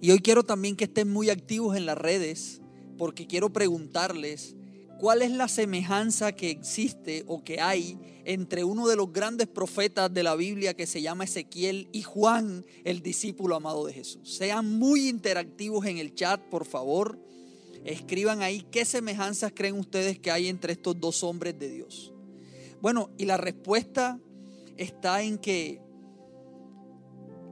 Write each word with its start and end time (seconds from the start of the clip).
Y 0.00 0.10
hoy 0.10 0.20
quiero 0.20 0.44
también 0.44 0.76
que 0.76 0.84
estén 0.84 1.12
muy 1.12 1.28
activos 1.30 1.76
en 1.76 1.86
las 1.86 1.98
redes 1.98 2.60
porque 2.96 3.26
quiero 3.26 3.52
preguntarles 3.52 4.56
cuál 4.98 5.22
es 5.22 5.30
la 5.30 5.48
semejanza 5.48 6.32
que 6.32 6.50
existe 6.50 7.24
o 7.26 7.42
que 7.42 7.60
hay 7.60 7.98
entre 8.24 8.64
uno 8.64 8.86
de 8.86 8.96
los 8.96 9.12
grandes 9.12 9.46
profetas 9.46 10.12
de 10.12 10.22
la 10.22 10.36
Biblia 10.36 10.74
que 10.74 10.86
se 10.86 11.02
llama 11.02 11.24
Ezequiel 11.24 11.88
y 11.92 12.02
Juan, 12.02 12.64
el 12.84 13.02
discípulo 13.02 13.56
amado 13.56 13.86
de 13.86 13.92
Jesús. 13.92 14.36
Sean 14.36 14.78
muy 14.78 15.08
interactivos 15.08 15.86
en 15.86 15.98
el 15.98 16.14
chat, 16.14 16.40
por 16.48 16.66
favor. 16.66 17.18
Escriban 17.84 18.42
ahí 18.42 18.66
qué 18.70 18.84
semejanzas 18.84 19.52
creen 19.54 19.78
ustedes 19.78 20.18
que 20.18 20.30
hay 20.30 20.48
entre 20.48 20.74
estos 20.74 21.00
dos 21.00 21.24
hombres 21.24 21.58
de 21.58 21.70
Dios. 21.70 22.12
Bueno, 22.80 23.10
y 23.18 23.24
la 23.24 23.36
respuesta 23.36 24.20
está 24.76 25.22
en 25.22 25.38
que 25.38 25.80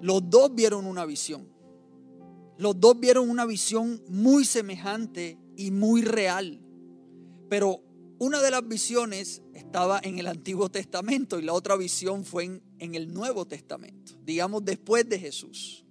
los 0.01 0.29
dos 0.29 0.55
vieron 0.55 0.87
una 0.87 1.05
visión. 1.05 1.58
Los 2.59 2.81
dos 2.81 2.99
vieron 2.99 3.31
una 3.31 3.47
visión 3.47 4.03
muy 4.09 4.45
semejante 4.45 5.39
y 5.57 5.71
muy 5.71 6.03
real. 6.03 6.61
Pero 7.49 7.83
una 8.19 8.43
de 8.43 8.51
las 8.51 8.67
visiones 8.67 9.43
estaba 9.55 10.01
en 10.03 10.19
el 10.19 10.27
Antiguo 10.27 10.69
Testamento 10.69 11.39
y 11.39 11.43
la 11.43 11.53
otra 11.53 11.77
visión 11.77 12.25
fue 12.25 12.45
en, 12.45 12.63
en, 12.81 12.97
el 12.97 13.15
Nuevo 13.15 13.47
Testamento, 13.47 14.13
digamos 14.25 14.65
después 14.65 15.09
de 15.09 15.21
Jesús. 15.21 15.85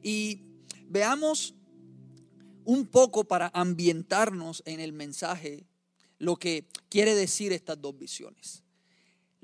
Y 0.00 0.42
veamos 0.88 1.56
un 2.64 2.86
poco 2.86 3.24
para 3.24 3.50
ambientarnos 3.52 4.62
en 4.66 4.78
el 4.78 4.92
mensaje 4.92 5.66
lo 6.18 6.36
que 6.36 6.68
quiere 6.88 7.14
decir 7.14 7.52
estas 7.52 7.80
dos 7.80 7.98
visiones. 7.98 8.63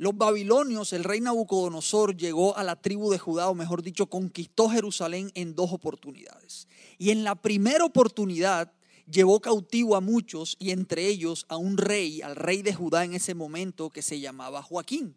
Los 0.01 0.17
babilonios, 0.17 0.95
el 0.95 1.05
rey 1.05 1.21
Nabucodonosor 1.21 2.17
llegó 2.17 2.57
a 2.57 2.65
la 2.65 2.75
tribu 2.75 3.11
de 3.11 3.19
Judá, 3.19 3.51
o 3.51 3.55
mejor 3.55 3.83
dicho, 3.83 4.07
conquistó 4.07 4.71
Jerusalén 4.71 5.31
en 5.35 5.55
dos 5.55 5.75
oportunidades. 5.75 6.69
Y 6.97 7.11
en 7.11 7.23
la 7.23 7.35
primera 7.35 7.85
oportunidad 7.85 8.73
llevó 9.05 9.41
cautivo 9.41 9.97
a 9.97 10.01
muchos 10.01 10.57
y 10.59 10.71
entre 10.71 11.07
ellos 11.07 11.45
a 11.51 11.59
un 11.59 11.77
rey, 11.77 12.23
al 12.23 12.35
rey 12.35 12.63
de 12.63 12.73
Judá 12.73 13.05
en 13.05 13.13
ese 13.13 13.35
momento 13.35 13.91
que 13.91 14.01
se 14.01 14.19
llamaba 14.19 14.63
Joaquín. 14.63 15.17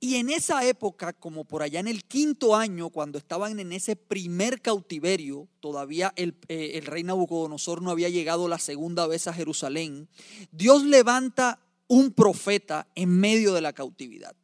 Y 0.00 0.16
en 0.16 0.28
esa 0.28 0.62
época, 0.66 1.14
como 1.14 1.46
por 1.46 1.62
allá 1.62 1.80
en 1.80 1.88
el 1.88 2.04
quinto 2.04 2.54
año, 2.54 2.90
cuando 2.90 3.16
estaban 3.16 3.58
en 3.58 3.72
ese 3.72 3.96
primer 3.96 4.60
cautiverio, 4.60 5.48
todavía 5.60 6.12
el, 6.16 6.36
eh, 6.48 6.82
rey 6.84 7.04
Nabucodonosor 7.04 7.80
no 7.80 7.90
había 7.90 8.10
llegado 8.10 8.48
la 8.48 8.58
segunda 8.58 9.06
vez 9.06 9.28
a 9.28 9.32
Jerusalén, 9.32 10.10
Dios 10.52 10.84
levanta 10.84 11.65
un 11.88 12.12
profeta 12.12 12.86
en 12.94 13.10
medio 13.10 13.52
de 13.52 13.60
la 13.60 13.72
cautividad. 13.72 14.34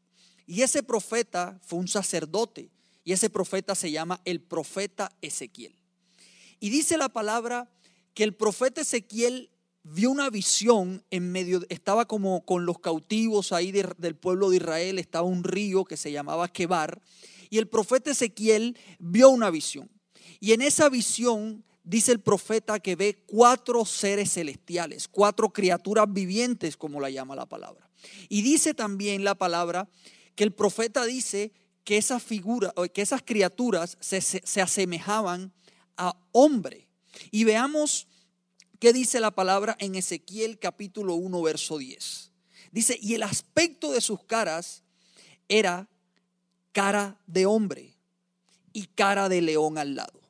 Y 0.47 0.63
ese 0.63 0.83
profeta 0.83 1.59
fue 1.65 1.79
un 1.79 1.89
sacerdote, 1.89 2.71
y 3.05 3.13
ese 3.13 3.31
profeta 3.31 3.75
se 3.75 3.91
llama 3.91 4.21
el 4.25 4.41
profeta 4.41 5.11
Ezequiel. 5.23 5.75
Y 6.61 6.71
dice 6.71 6.97
la 6.97 7.09
palabra 7.09 7.71
que 8.15 8.25
el 8.25 8.35
profeta 8.35 8.83
Ezequiel 8.83 9.51
vio 9.83 10.11
una 10.11 10.31
visión 10.31 11.05
en 11.11 11.33
medio, 11.33 11.63
estaba 11.69 12.07
como 12.07 12.45
con 12.45 12.67
los 12.67 12.79
cautivos 12.79 13.53
ahí 13.53 13.73
del 13.73 14.15
pueblo 14.15 14.51
de 14.51 14.57
Israel, 14.57 14.99
estaba 14.99 15.27
un 15.27 15.43
río 15.43 15.85
que 15.85 15.97
se 15.97 16.13
llamaba 16.13 16.53
Quebar, 16.53 17.03
y 17.51 17.59
el 17.59 17.69
profeta 17.69 18.13
Ezequiel 18.13 18.79
vio 18.99 19.31
una 19.31 19.51
visión. 19.51 19.91
Y 20.41 20.53
en 20.53 20.63
esa 20.63 20.89
visión 20.89 21.65
dice 21.85 22.13
el 22.13 22.21
profeta 22.21 22.81
que 22.81 22.97
ve 22.97 23.23
cuatro 23.27 23.85
seres 23.85 24.33
celestiales, 24.33 25.09
cuatro 25.09 25.53
criaturas 25.53 26.07
vivientes, 26.09 26.77
como 26.77 27.01
la 27.01 27.11
llama 27.11 27.37
la 27.37 27.47
palabra. 27.47 27.89
Y 28.29 28.43
dice 28.43 28.75
también 28.75 29.25
la 29.25 29.35
palabra 29.35 29.89
que 30.35 30.45
el 30.45 30.53
profeta 30.53 31.05
dice 31.05 31.53
que 31.85 31.97
esas 31.97 32.23
figuras, 32.23 32.73
que 32.93 33.03
esas 33.03 33.23
criaturas 33.23 33.97
se, 34.01 34.21
se 34.21 34.61
asemejaban 34.61 35.53
a 35.97 36.17
hombre. 36.33 36.89
Y 37.31 37.45
veamos 37.45 38.09
qué 38.79 38.93
dice 38.93 39.21
la 39.21 39.31
palabra 39.31 39.77
en 39.79 39.95
Ezequiel 39.95 40.59
capítulo 40.59 41.15
1, 41.15 41.43
verso 41.43 41.79
10. 41.79 42.33
Dice, 42.73 42.99
y 43.01 43.15
el 43.15 43.23
aspecto 43.23 43.93
de 43.93 44.01
sus 44.01 44.25
caras 44.25 44.83
era 45.49 45.89
cara 46.73 47.21
de 47.27 47.45
hombre 47.45 47.95
y 48.73 48.87
cara 48.87 49.29
de 49.29 49.43
león 49.43 49.77
al 49.77 49.95
lado, 49.95 50.21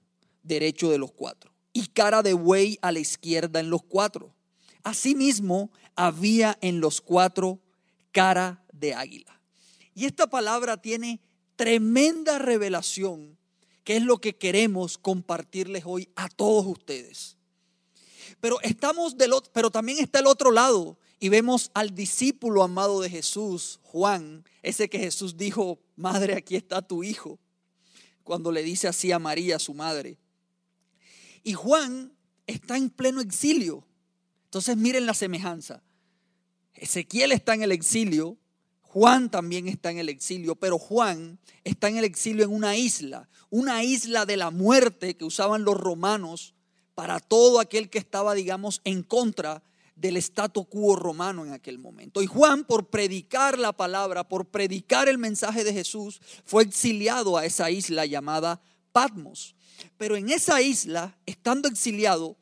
derecho 0.43 0.91
de 0.91 0.99
los 0.99 1.13
cuatro, 1.13 1.52
y 1.73 1.87
cara 1.87 2.23
de 2.23 2.35
buey 2.35 2.79
a 2.83 2.93
la 2.93 3.01
izquierda 3.01 3.61
en 3.61 3.71
los 3.71 3.83
cuatro. 3.83 4.35
Asimismo, 4.83 5.71
había 5.95 6.59
en 6.61 6.81
los 6.81 7.01
cuatro 7.01 7.61
cara 8.11 8.65
de 8.73 8.95
águila. 8.95 9.41
Y 9.95 10.07
esta 10.07 10.27
palabra 10.27 10.77
tiene 10.77 11.21
tremenda 11.57 12.39
revelación 12.39 13.37
que 13.85 13.97
es 13.97 14.03
lo 14.03 14.19
que 14.19 14.37
queremos 14.37 14.99
compartirles 14.99 15.85
hoy 15.87 16.09
a 16.17 16.29
todos 16.29 16.67
ustedes. 16.67 17.37
Pero 18.41 18.61
estamos 18.63 19.17
del 19.17 19.33
otro, 19.33 19.51
pero 19.53 19.71
también 19.71 19.99
está 19.99 20.21
el 20.21 20.27
otro 20.27 20.51
lado 20.51 20.99
y 21.21 21.29
vemos 21.29 21.71
al 21.75 21.95
discípulo 21.95 22.63
amado 22.63 23.01
de 23.01 23.11
Jesús, 23.11 23.79
Juan, 23.83 24.45
ese 24.63 24.89
que 24.89 24.99
Jesús 24.99 25.37
dijo, 25.37 25.79
"Madre, 25.97 26.35
aquí 26.35 26.57
está 26.57 26.83
tu 26.83 27.05
hijo." 27.05 27.39
Cuando 28.25 28.53
le 28.53 28.63
dice 28.63 28.89
así 28.89 29.11
a 29.13 29.19
María, 29.19 29.59
su 29.59 29.75
madre. 29.75 30.19
Y 31.43 31.55
Juan 31.55 32.13
está 32.47 32.77
en 32.77 32.91
pleno 32.91 33.21
exilio. 33.21 33.87
Entonces 34.45 34.77
miren 34.77 35.07
la 35.07 35.15
semejanza. 35.15 35.83
Ezequiel 36.75 37.33
está 37.33 37.55
en 37.55 37.63
el 37.63 37.73
exilio, 37.73 38.39
Juan 38.83 39.31
también 39.31 39.69
está 39.69 39.91
en 39.91 39.99
el 39.99 40.09
exilio, 40.09 40.57
pero 40.57 40.79
Juan 40.79 41.39
está 41.65 41.89
en 41.89 41.97
el 41.97 42.05
exilio 42.05 42.45
en 42.45 42.53
una 42.53 42.77
isla, 42.77 43.29
una 43.51 43.85
isla 43.85 44.27
de 44.27 44.37
la 44.37 44.51
muerte 44.51 45.17
que 45.17 45.25
usaban 45.25 45.65
los 45.65 45.79
romanos 45.79 46.55
para 46.95 47.21
todo 47.21 47.61
aquel 47.61 47.89
que 47.89 47.99
estaba, 47.99 48.35
digamos, 48.35 48.83
en 48.85 49.03
contra 49.03 49.63
del 49.97 50.17
statu 50.19 50.65
quo 50.67 50.97
romano 50.97 51.47
en 51.47 51.53
aquel 51.53 51.79
momento. 51.79 52.23
Y 52.23 52.27
Juan, 52.27 52.65
por 52.65 52.89
predicar 52.89 53.59
la 53.59 53.73
palabra, 53.73 54.29
por 54.29 54.47
predicar 54.47 55.09
el 55.09 55.17
mensaje 55.17 55.65
de 55.65 55.73
Jesús, 55.73 56.21
fue 56.45 56.65
exiliado 56.65 57.39
a 57.39 57.47
esa 57.47 57.71
isla 57.71 58.05
llamada 58.05 58.61
Patmos. 58.93 59.55
Pero 59.97 60.17
en 60.17 60.31
esa 60.31 60.61
isla, 60.61 61.17
estando 61.27 61.69
exiliado, 61.69 62.37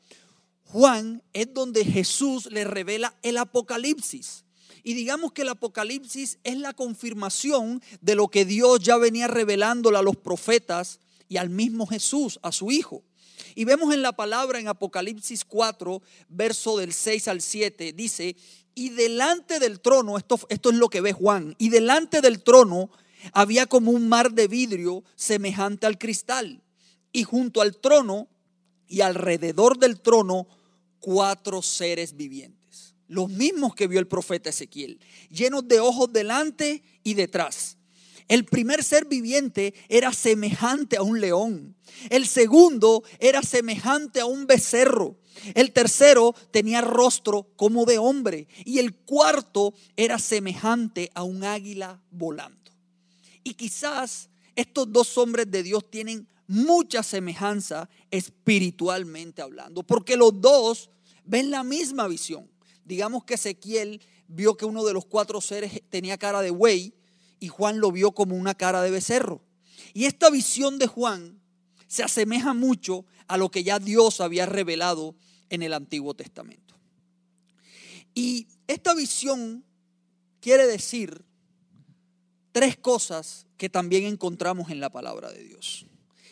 Juan 0.65 1.21
es 1.33 1.53
donde 1.53 1.83
Jesús 1.83 2.47
le 2.51 2.63
revela 2.63 3.15
el 3.21 3.37
Apocalipsis. 3.37 4.45
Y 4.83 4.93
digamos 4.93 5.33
que 5.33 5.43
el 5.43 5.49
Apocalipsis 5.49 6.39
es 6.43 6.57
la 6.57 6.73
confirmación 6.73 7.81
de 7.99 8.15
lo 8.15 8.29
que 8.29 8.45
Dios 8.45 8.79
ya 8.79 8.97
venía 8.97 9.27
revelándole 9.27 9.97
a 9.97 10.01
los 10.01 10.15
profetas 10.15 10.99
y 11.27 11.37
al 11.37 11.49
mismo 11.49 11.85
Jesús, 11.85 12.39
a 12.41 12.51
su 12.51 12.71
Hijo. 12.71 13.03
Y 13.55 13.65
vemos 13.65 13.93
en 13.93 14.01
la 14.01 14.13
palabra 14.13 14.59
en 14.59 14.67
Apocalipsis 14.67 15.45
4, 15.45 16.01
verso 16.29 16.77
del 16.77 16.93
6 16.93 17.27
al 17.27 17.41
7, 17.41 17.93
dice, 17.93 18.35
y 18.73 18.89
delante 18.89 19.59
del 19.59 19.81
trono, 19.81 20.17
esto, 20.17 20.39
esto 20.49 20.69
es 20.69 20.75
lo 20.75 20.89
que 20.89 21.01
ve 21.01 21.13
Juan, 21.13 21.55
y 21.57 21.69
delante 21.69 22.21
del 22.21 22.41
trono 22.43 22.89
había 23.33 23.65
como 23.65 23.91
un 23.91 24.07
mar 24.07 24.31
de 24.31 24.47
vidrio 24.47 25.03
semejante 25.15 25.85
al 25.85 25.97
cristal. 25.97 26.61
Y 27.11 27.23
junto 27.23 27.61
al 27.61 27.77
trono 27.77 28.27
y 28.87 29.01
alrededor 29.01 29.77
del 29.77 29.99
trono, 30.01 30.47
cuatro 30.99 31.61
seres 31.61 32.15
vivientes 32.15 32.61
los 33.11 33.29
mismos 33.29 33.75
que 33.75 33.87
vio 33.87 33.99
el 33.99 34.07
profeta 34.07 34.51
Ezequiel, 34.51 34.97
llenos 35.29 35.67
de 35.67 35.81
ojos 35.81 36.13
delante 36.13 36.81
y 37.03 37.13
detrás. 37.13 37.77
El 38.29 38.45
primer 38.45 38.85
ser 38.85 39.03
viviente 39.03 39.73
era 39.89 40.13
semejante 40.13 40.95
a 40.95 41.01
un 41.01 41.19
león. 41.19 41.75
El 42.09 42.25
segundo 42.25 43.03
era 43.19 43.41
semejante 43.41 44.21
a 44.21 44.25
un 44.25 44.47
becerro. 44.47 45.17
El 45.53 45.73
tercero 45.73 46.33
tenía 46.51 46.79
rostro 46.79 47.51
como 47.57 47.83
de 47.83 47.97
hombre. 47.97 48.47
Y 48.63 48.79
el 48.79 48.95
cuarto 48.95 49.73
era 49.97 50.17
semejante 50.17 51.11
a 51.13 51.23
un 51.23 51.43
águila 51.43 52.01
volando. 52.11 52.71
Y 53.43 53.55
quizás 53.55 54.29
estos 54.55 54.89
dos 54.89 55.17
hombres 55.17 55.51
de 55.51 55.63
Dios 55.63 55.91
tienen 55.91 56.29
mucha 56.51 57.03
semejanza 57.03 57.89
espiritualmente 58.11 59.41
hablando. 59.41 59.83
Porque 59.83 60.17
los 60.17 60.39
dos 60.39 60.89
ven 61.25 61.49
la 61.51 61.63
misma 61.63 62.07
visión 62.07 62.51
digamos 62.85 63.23
que 63.23 63.35
Ezequiel 63.35 64.01
vio 64.27 64.57
que 64.57 64.65
uno 64.65 64.83
de 64.83 64.93
los 64.93 65.05
cuatro 65.05 65.41
seres 65.41 65.81
tenía 65.89 66.17
cara 66.17 66.41
de 66.41 66.51
buey 66.51 66.93
y 67.39 67.47
Juan 67.47 67.79
lo 67.79 67.91
vio 67.91 68.11
como 68.11 68.35
una 68.35 68.53
cara 68.53 68.81
de 68.81 68.91
becerro. 68.91 69.41
Y 69.93 70.05
esta 70.05 70.29
visión 70.29 70.77
de 70.77 70.87
Juan 70.87 71.41
se 71.87 72.03
asemeja 72.03 72.53
mucho 72.53 73.05
a 73.27 73.37
lo 73.37 73.49
que 73.49 73.63
ya 73.63 73.79
Dios 73.79 74.21
había 74.21 74.45
revelado 74.45 75.15
en 75.49 75.63
el 75.63 75.73
Antiguo 75.73 76.13
Testamento. 76.13 76.75
Y 78.13 78.47
esta 78.67 78.93
visión 78.93 79.63
quiere 80.39 80.67
decir 80.67 81.23
tres 82.51 82.77
cosas 82.77 83.47
que 83.57 83.69
también 83.69 84.03
encontramos 84.03 84.69
en 84.69 84.79
la 84.79 84.89
palabra 84.89 85.31
de 85.31 85.43
Dios. 85.43 85.85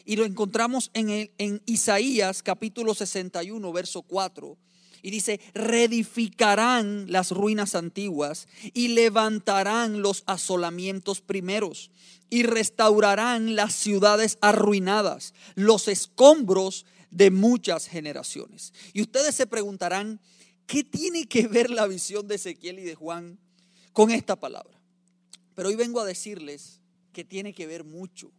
Y 0.05 0.15
lo 0.15 0.25
encontramos 0.25 0.91
en, 0.93 1.31
en 1.37 1.61
Isaías 1.65 2.43
capítulo 2.43 2.93
61, 2.93 3.71
verso 3.71 4.01
4 4.01 4.57
Y 5.01 5.11
dice, 5.11 5.39
reedificarán 5.53 7.11
las 7.11 7.31
ruinas 7.31 7.75
antiguas 7.75 8.47
y 8.73 8.89
levantarán 8.89 10.01
los 10.01 10.23
asolamientos 10.25 11.21
primeros 11.21 11.91
y 12.29 12.43
restaurarán 12.43 13.55
las 13.55 13.73
ciudades 13.73 14.37
arruinadas, 14.41 15.33
los 15.55 15.87
escombros 15.87 16.85
de 17.11 17.31
muchas 17.31 17.87
generaciones. 17.87 18.73
Y 18.93 19.01
ustedes 19.01 19.35
se 19.35 19.47
preguntarán, 19.47 20.19
¿qué 20.67 20.83
tiene 20.83 21.25
que 21.25 21.47
ver 21.47 21.69
la 21.69 21.87
visión 21.87 22.27
de 22.27 22.35
Ezequiel 22.35 22.79
y 22.79 22.83
de 22.83 22.95
Juan 22.95 23.39
con 23.93 24.11
esta 24.11 24.35
palabra? 24.35 24.79
Pero 25.55 25.69
hoy 25.69 25.75
vengo 25.75 25.99
a 25.99 26.05
decirles 26.05 26.79
que 27.11 27.23
tiene 27.23 27.53
que 27.53 27.67
ver 27.67 27.83
mucho. 27.83 28.31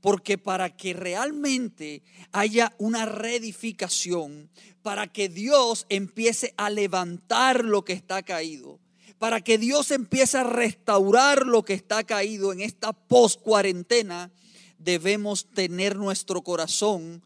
Porque 0.00 0.38
para 0.38 0.76
que 0.76 0.92
realmente 0.92 2.02
haya 2.32 2.74
una 2.78 3.06
reedificación, 3.06 4.50
para 4.82 5.06
que 5.06 5.28
Dios 5.28 5.86
empiece 5.88 6.54
a 6.56 6.70
levantar 6.70 7.64
lo 7.64 7.84
que 7.84 7.92
está 7.92 8.22
caído, 8.22 8.80
para 9.18 9.40
que 9.40 9.56
Dios 9.58 9.92
empiece 9.92 10.38
a 10.38 10.44
restaurar 10.44 11.46
lo 11.46 11.64
que 11.64 11.74
está 11.74 12.02
caído 12.02 12.52
en 12.52 12.60
esta 12.60 12.92
post-cuarentena, 12.92 14.32
debemos 14.78 15.46
tener 15.50 15.96
nuestro 15.96 16.42
corazón 16.42 17.22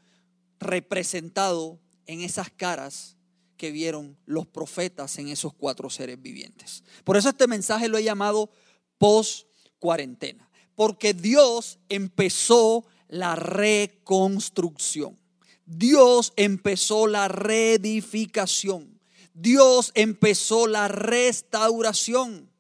representado 0.61 1.79
en 2.07 2.21
esas 2.21 2.51
caras 2.51 3.17
que 3.57 3.71
vieron 3.71 4.17
los 4.27 4.47
profetas 4.47 5.19
en 5.19 5.29
esos 5.29 5.55
cuatro 5.55 5.89
seres 5.91 6.21
vivientes. 6.21 6.85
Por 7.05 7.17
eso 7.17 7.31
este 7.31 7.47
mensaje 7.47 7.89
lo 7.89 7.99
he 7.99 8.03
llamado 8.03 8.51
post-cuarentena, 8.99 10.46
porque 10.77 11.15
Dios 11.15 11.79
empezó 11.89 12.85
la 13.09 13.35
reconstrucción. 13.35 15.19
Dios 15.65 16.33
empezó 16.37 17.09
la 17.09 17.27
reedificación. 17.27 19.01
Dios 19.35 19.91
empezó 19.95 20.67
la 20.67 20.89
restauración. 20.89 22.51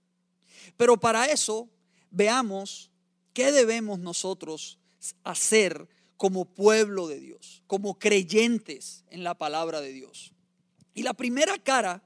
Pero 0.76 0.98
para 0.98 1.26
eso, 1.26 1.68
veamos 2.10 2.90
qué 3.32 3.52
debemos 3.52 3.98
nosotros 3.98 4.78
hacer 5.22 5.88
como 6.16 6.46
pueblo 6.46 7.06
de 7.06 7.20
Dios, 7.20 7.62
como 7.66 7.98
creyentes 7.98 9.04
en 9.10 9.22
la 9.22 9.34
palabra 9.34 9.80
de 9.80 9.92
Dios. 9.92 10.32
Y 10.94 11.02
la 11.02 11.14
primera 11.14 11.58
cara 11.58 12.02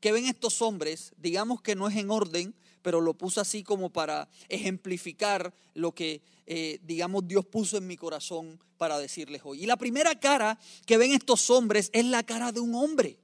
que 0.00 0.12
ven 0.12 0.26
estos 0.26 0.60
hombres, 0.60 1.14
digamos 1.16 1.62
que 1.62 1.76
no 1.76 1.88
es 1.88 1.96
en 1.96 2.10
orden, 2.10 2.54
pero 2.84 3.00
lo 3.00 3.14
puse 3.14 3.40
así 3.40 3.64
como 3.64 3.88
para 3.88 4.28
ejemplificar 4.50 5.54
lo 5.72 5.92
que, 5.92 6.20
eh, 6.44 6.80
digamos, 6.82 7.26
Dios 7.26 7.46
puso 7.46 7.78
en 7.78 7.86
mi 7.86 7.96
corazón 7.96 8.60
para 8.76 8.98
decirles 8.98 9.40
hoy. 9.42 9.62
Y 9.62 9.66
la 9.66 9.78
primera 9.78 10.20
cara 10.20 10.60
que 10.84 10.98
ven 10.98 11.12
estos 11.12 11.48
hombres 11.48 11.88
es 11.94 12.04
la 12.04 12.22
cara 12.22 12.52
de 12.52 12.60
un 12.60 12.74
hombre. 12.74 13.18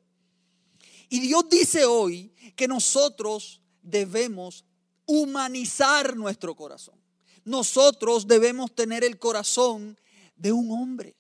Y 1.11 1.21
Dios 1.21 1.45
dice 1.51 1.85
hoy 1.85 2.33
que 2.57 2.69
nosotros 2.69 3.61
debemos 3.83 4.65
humanizar 5.05 6.17
nuestro 6.17 6.57
corazón. 6.57 6.95
Nosotros 7.45 8.27
debemos 8.27 8.75
tener 8.75 9.05
el 9.05 9.19
corazón 9.19 9.99
de 10.37 10.53
un 10.53 10.71
hombre. 10.73 11.17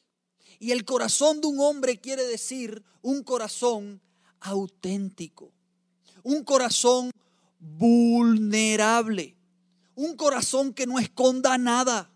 Y 0.58 0.70
el 0.70 0.86
corazón 0.86 1.42
de 1.42 1.48
un 1.48 1.60
hombre 1.60 2.00
quiere 2.00 2.24
decir 2.24 2.82
un 3.02 3.22
corazón 3.22 4.00
auténtico, 4.40 5.52
un 6.22 6.42
corazón 6.42 7.10
vulnerable, 7.60 9.36
un 9.94 10.16
corazón 10.16 10.72
que 10.72 10.86
no 10.86 10.98
esconda 10.98 11.58
nada, 11.58 12.10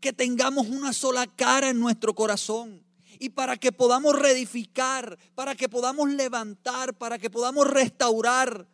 que 0.00 0.12
tengamos 0.12 0.68
una 0.68 0.92
sola 0.92 1.26
cara 1.26 1.70
en 1.70 1.78
nuestro 1.78 2.14
corazón, 2.14 2.84
y 3.18 3.30
para 3.30 3.56
que 3.56 3.70
podamos 3.70 4.18
reedificar, 4.18 5.18
para 5.34 5.54
que 5.54 5.68
podamos 5.68 6.10
levantar, 6.10 6.94
para 6.94 7.18
que 7.18 7.30
podamos 7.30 7.68
restaurar, 7.68 8.66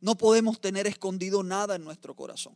no 0.00 0.16
podemos 0.16 0.60
tener 0.60 0.86
escondido 0.86 1.42
nada 1.42 1.76
en 1.76 1.84
nuestro 1.84 2.14
corazón. 2.14 2.54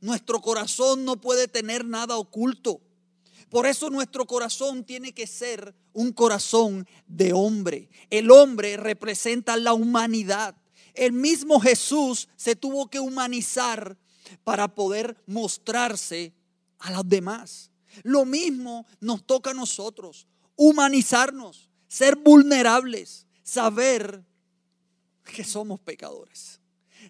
Nuestro 0.00 0.40
corazón 0.40 1.04
no 1.04 1.20
puede 1.20 1.48
tener 1.48 1.84
nada 1.84 2.16
oculto. 2.16 2.80
Por 3.50 3.66
eso 3.66 3.90
nuestro 3.90 4.26
corazón 4.26 4.84
tiene 4.84 5.12
que 5.12 5.26
ser 5.26 5.74
un 5.92 6.12
corazón 6.12 6.86
de 7.06 7.32
hombre. 7.32 7.90
El 8.08 8.30
hombre 8.30 8.76
representa 8.76 9.56
la 9.56 9.74
humanidad. 9.74 10.56
El 10.94 11.12
mismo 11.12 11.60
Jesús 11.60 12.28
se 12.36 12.56
tuvo 12.56 12.88
que 12.88 13.00
humanizar 13.00 13.96
para 14.44 14.74
poder 14.74 15.16
mostrarse 15.26 16.32
a 16.78 16.92
los 16.92 17.08
demás. 17.08 17.70
Lo 18.02 18.24
mismo 18.24 18.86
nos 19.00 19.24
toca 19.24 19.50
a 19.50 19.54
nosotros 19.54 20.26
humanizarnos, 20.56 21.70
ser 21.88 22.16
vulnerables, 22.16 23.26
saber 23.42 24.24
que 25.24 25.44
somos 25.44 25.80
pecadores, 25.80 26.60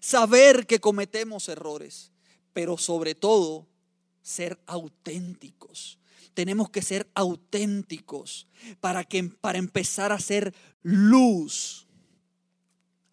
saber 0.01 0.65
que 0.65 0.79
cometemos 0.79 1.49
errores, 1.49 2.11
pero 2.53 2.77
sobre 2.77 3.15
todo 3.15 3.67
ser 4.21 4.59
auténticos. 4.65 5.99
Tenemos 6.33 6.69
que 6.69 6.81
ser 6.81 7.09
auténticos 7.13 8.47
para 8.79 9.03
que 9.03 9.23
para 9.23 9.59
empezar 9.59 10.11
a 10.11 10.19
ser 10.19 10.53
luz 10.81 11.87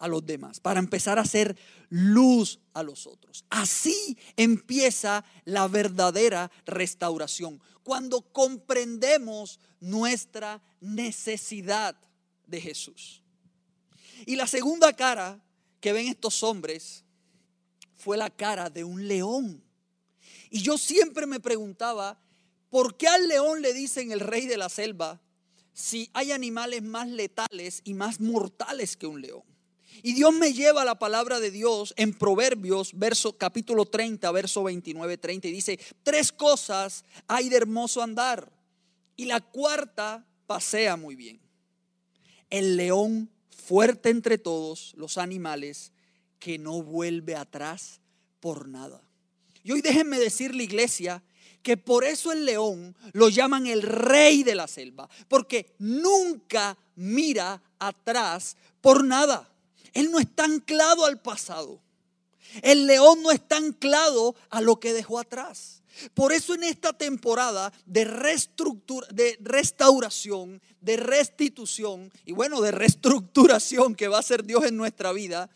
a 0.01 0.09
los 0.09 0.25
demás, 0.25 0.59
para 0.59 0.81
empezar 0.81 1.19
a 1.19 1.25
ser 1.25 1.57
luz 1.91 2.59
a 2.73 2.83
los 2.83 3.07
otros. 3.07 3.45
Así 3.51 4.17
empieza 4.37 5.25
la 5.45 5.69
verdadera 5.69 6.51
restauración. 6.65 7.61
Cuando 7.85 8.23
comprendemos 8.23 9.61
nuestra 9.79 10.63
necesidad 10.81 11.97
de 12.47 12.61
Jesús. 12.61 13.23
Y 14.27 14.37
la 14.37 14.47
segunda 14.47 14.95
cara 14.95 15.39
que 15.81 15.93
ven 15.93 16.09
estos 16.09 16.43
hombres 16.43 17.05
fue 17.95 18.17
la 18.17 18.31
cara 18.31 18.71
de 18.71 18.85
un 18.85 19.07
león. 19.07 19.63
Y 20.51 20.63
yo 20.63 20.79
siempre 20.79 21.27
me 21.27 21.41
preguntaba, 21.41 22.19
¿por 22.71 22.97
qué 22.97 23.07
al 23.07 23.29
león 23.29 23.61
le 23.61 23.75
dicen 23.75 24.13
el 24.13 24.21
rey 24.21 24.47
de 24.47 24.57
la 24.57 24.69
selva 24.71 25.21
si 25.75 26.11
hay 26.15 26.33
animales 26.33 26.83
más 26.83 27.09
letales 27.09 27.83
y 27.85 27.95
más 27.95 28.19
mortales 28.21 28.97
que 28.97 29.07
un 29.07 29.21
león? 29.21 29.43
Y 30.03 30.15
Dios 30.15 30.33
me 30.33 30.53
lleva 30.53 30.83
a 30.83 30.85
la 30.85 30.99
palabra 30.99 31.41
de 31.41 31.51
Dios 31.51 31.95
en 31.97 32.15
Proverbios, 32.15 32.93
verso, 32.95 33.37
capítulo 33.37 33.87
30, 33.87 34.31
verso 34.31 34.63
29, 34.63 35.19
30, 35.19 35.49
y 35.49 35.53
dice, 35.53 35.79
tres 36.03 36.33
cosas 36.33 37.05
hay 37.27 37.49
de 37.49 37.57
hermoso 37.57 38.03
andar, 38.03 38.51
y 39.17 39.27
la 39.27 39.41
cuarta 39.41 40.27
pasea 40.47 40.97
muy 40.97 41.15
bien. 41.15 41.41
El 42.49 42.77
león 42.77 43.31
fuerte 43.51 44.11
entre 44.11 44.39
todos 44.39 44.95
los 44.97 45.19
animales 45.19 45.93
que 46.39 46.59
no 46.59 46.83
vuelve 46.83 47.37
atrás 47.37 48.01
por 48.41 48.67
nada. 48.67 49.03
Y 49.63 49.73
hoy 49.73 49.83
déjenme 49.83 50.19
decirle, 50.19 50.65
iglesia, 50.65 51.23
que 51.63 51.77
por 51.77 52.05
eso 52.05 52.33
el 52.33 52.47
león 52.47 52.97
lo 53.13 53.29
llaman 53.29 53.67
el 53.67 53.83
rey 53.83 54.43
de 54.43 54.55
la 54.55 54.67
selva, 54.67 55.09
porque 55.29 55.75
nunca 55.79 56.79
mira 56.97 57.63
atrás 57.79 58.57
por 58.81 59.05
nada. 59.05 59.50
Él 59.95 60.11
no 60.11 60.19
está 60.19 60.45
anclado 60.45 61.05
al 61.05 61.21
pasado. 61.21 61.81
El 62.63 62.87
león 62.87 63.23
no 63.23 63.31
está 63.31 63.57
anclado 63.57 64.35
a 64.51 64.61
lo 64.61 64.81
que 64.81 64.93
dejó 64.93 65.19
atrás. 65.19 65.83
Por 66.15 66.33
eso 66.33 66.55
en 66.55 66.65
esta 66.65 66.93
temporada 66.93 67.73
de, 67.85 68.05
de 68.05 69.39
restauración, 69.41 70.63
de 70.81 70.97
restitución 70.97 72.13
y 72.25 72.33
bueno, 72.33 72.61
de 72.61 72.71
reestructuración 72.71 73.95
que 73.95 74.09
va 74.09 74.19
a 74.19 74.23
ser 74.23 74.45
Dios 74.45 74.65
en 74.65 74.77
nuestra 74.77 75.13
vida, 75.13 75.51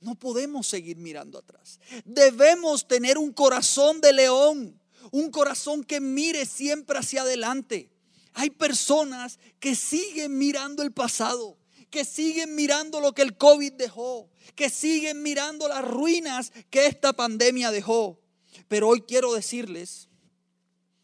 no 0.00 0.14
podemos 0.14 0.66
seguir 0.66 0.96
mirando 0.96 1.38
atrás. 1.38 1.78
Debemos 2.04 2.88
tener 2.88 3.18
un 3.18 3.32
corazón 3.32 4.00
de 4.00 4.12
león, 4.12 4.80
un 5.10 5.30
corazón 5.30 5.84
que 5.84 6.00
mire 6.00 6.46
siempre 6.46 6.98
hacia 6.98 7.22
adelante. 7.22 7.88
Hay 8.34 8.50
personas 8.50 9.38
que 9.60 9.74
siguen 9.74 10.38
mirando 10.38 10.82
el 10.82 10.92
pasado 10.92 11.56
que 11.92 12.06
siguen 12.06 12.56
mirando 12.56 13.00
lo 13.00 13.12
que 13.12 13.20
el 13.20 13.36
COVID 13.36 13.74
dejó, 13.74 14.30
que 14.56 14.70
siguen 14.70 15.22
mirando 15.22 15.68
las 15.68 15.84
ruinas 15.84 16.50
que 16.70 16.86
esta 16.86 17.12
pandemia 17.12 17.70
dejó. 17.70 18.18
Pero 18.66 18.88
hoy 18.88 19.02
quiero 19.02 19.34
decirles 19.34 20.08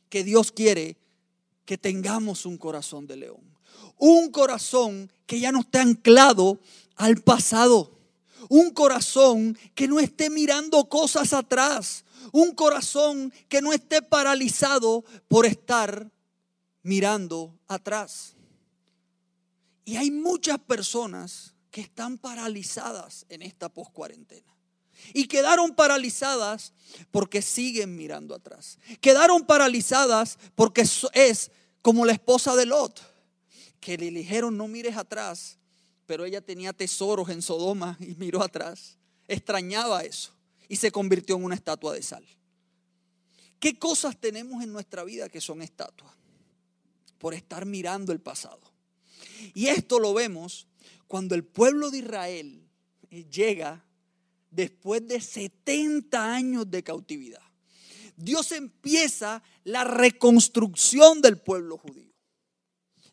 que 0.08 0.24
Dios 0.24 0.50
quiere 0.50 0.96
que 1.66 1.76
tengamos 1.76 2.46
un 2.46 2.56
corazón 2.56 3.06
de 3.06 3.16
león. 3.16 3.40
Un 3.98 4.30
corazón 4.30 5.12
que 5.26 5.38
ya 5.38 5.52
no 5.52 5.60
esté 5.60 5.78
anclado 5.78 6.58
al 6.96 7.18
pasado. 7.18 7.92
Un 8.48 8.70
corazón 8.70 9.58
que 9.74 9.88
no 9.88 10.00
esté 10.00 10.30
mirando 10.30 10.88
cosas 10.88 11.34
atrás. 11.34 12.06
Un 12.32 12.52
corazón 12.52 13.30
que 13.50 13.60
no 13.60 13.74
esté 13.74 14.00
paralizado 14.00 15.04
por 15.28 15.44
estar 15.44 16.10
mirando 16.82 17.54
atrás. 17.68 18.37
Y 19.88 19.96
hay 19.96 20.10
muchas 20.10 20.58
personas 20.58 21.54
que 21.70 21.80
están 21.80 22.18
paralizadas 22.18 23.24
en 23.30 23.40
esta 23.40 23.70
post-cuarentena. 23.70 24.54
Y 25.14 25.28
quedaron 25.28 25.74
paralizadas 25.74 26.74
porque 27.10 27.40
siguen 27.40 27.96
mirando 27.96 28.34
atrás. 28.34 28.78
Quedaron 29.00 29.46
paralizadas 29.46 30.38
porque 30.54 30.84
es 31.14 31.50
como 31.80 32.04
la 32.04 32.12
esposa 32.12 32.54
de 32.54 32.66
Lot, 32.66 33.00
que 33.80 33.96
le 33.96 34.10
dijeron 34.10 34.58
no 34.58 34.68
mires 34.68 34.94
atrás, 34.94 35.56
pero 36.04 36.26
ella 36.26 36.42
tenía 36.42 36.74
tesoros 36.74 37.30
en 37.30 37.40
Sodoma 37.40 37.96
y 37.98 38.14
miró 38.16 38.42
atrás. 38.42 38.98
Extrañaba 39.26 40.02
eso 40.02 40.34
y 40.68 40.76
se 40.76 40.92
convirtió 40.92 41.36
en 41.36 41.44
una 41.44 41.54
estatua 41.54 41.94
de 41.94 42.02
sal. 42.02 42.26
¿Qué 43.58 43.78
cosas 43.78 44.20
tenemos 44.20 44.62
en 44.62 44.70
nuestra 44.70 45.02
vida 45.02 45.30
que 45.30 45.40
son 45.40 45.62
estatuas? 45.62 46.12
Por 47.16 47.32
estar 47.32 47.64
mirando 47.64 48.12
el 48.12 48.20
pasado. 48.20 48.60
Y 49.54 49.66
esto 49.68 49.98
lo 49.98 50.14
vemos 50.14 50.66
cuando 51.06 51.34
el 51.34 51.44
pueblo 51.44 51.90
de 51.90 51.98
Israel 51.98 52.68
eh, 53.10 53.24
llega 53.24 53.84
después 54.50 55.06
de 55.06 55.20
70 55.20 56.34
años 56.34 56.70
de 56.70 56.82
cautividad. 56.82 57.42
Dios 58.16 58.52
empieza 58.52 59.42
la 59.64 59.84
reconstrucción 59.84 61.22
del 61.22 61.38
pueblo 61.38 61.78
judío. 61.78 62.12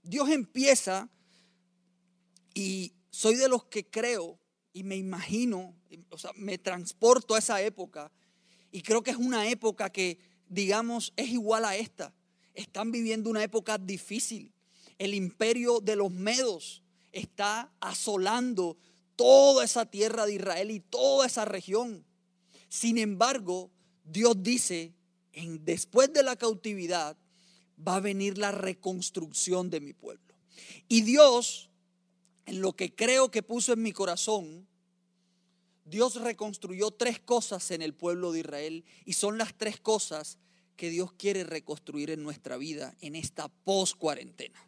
Dios 0.01 0.29
empieza, 0.29 1.10
y 2.53 2.94
soy 3.10 3.36
de 3.36 3.48
los 3.48 3.65
que 3.65 3.86
creo 3.86 4.39
y 4.74 4.84
me 4.84 4.98
imagino, 4.98 5.75
o 6.10 6.17
sea, 6.17 6.32
me 6.36 6.58
transporto 6.58 7.36
a 7.36 7.39
esa 7.39 7.62
época, 7.62 8.12
y 8.72 8.82
creo 8.82 9.03
que 9.03 9.12
es 9.12 9.17
una 9.17 9.48
época 9.48 9.89
que, 9.89 10.20
digamos, 10.50 11.13
es 11.15 11.29
igual 11.29 11.63
a 11.65 11.77
esta. 11.77 12.13
Están 12.53 12.91
viviendo 12.91 13.29
una 13.29 13.44
época 13.44 13.77
difícil. 13.77 14.54
El 14.98 15.14
imperio 15.14 15.80
de 15.80 15.96
los 15.96 16.12
medos 16.12 16.84
está 17.12 17.72
asolando 17.80 18.78
toda 19.16 19.64
esa 19.64 19.86
tierra 19.86 20.25
de 20.25 20.36
Israel 20.36 20.72
y 20.72 20.80
toda 20.80 21.28
esa 21.28 21.46
región. 21.46 22.06
Sin 22.70 22.98
embargo, 22.98 23.72
Dios 24.04 24.42
dice, 24.42 24.94
en, 25.34 25.64
después 25.66 26.12
de 26.14 26.24
la 26.24 26.36
cautividad 26.36 27.18
va 27.86 27.98
a 27.98 28.02
venir 28.02 28.38
la 28.38 28.52
reconstrucción 28.52 29.70
de 29.70 29.80
mi 29.80 29.94
pueblo. 29.94 30.36
Y 30.88 31.02
Dios, 31.02 31.70
en 32.46 32.62
lo 32.62 32.74
que 32.74 32.94
creo 32.94 33.32
que 33.32 33.44
puso 33.44 33.74
en 33.74 33.82
mi 33.82 33.92
corazón, 33.92 34.68
Dios 35.86 36.16
reconstruyó 36.16 36.92
tres 36.92 37.20
cosas 37.20 37.70
en 37.72 37.82
el 37.82 37.94
pueblo 37.94 38.32
de 38.32 38.40
Israel 38.40 38.86
y 39.06 39.14
son 39.14 39.38
las 39.38 39.56
tres 39.56 39.80
cosas 39.80 40.40
que 40.75 40.90
Dios 40.90 41.14
quiere 41.14 41.44
reconstruir 41.44 42.10
en 42.10 42.24
nuestra 42.24 42.58
vida 42.58 42.96
en 43.02 43.16
esta 43.16 43.48
post 43.48 43.96
cuarentena. 43.98 44.60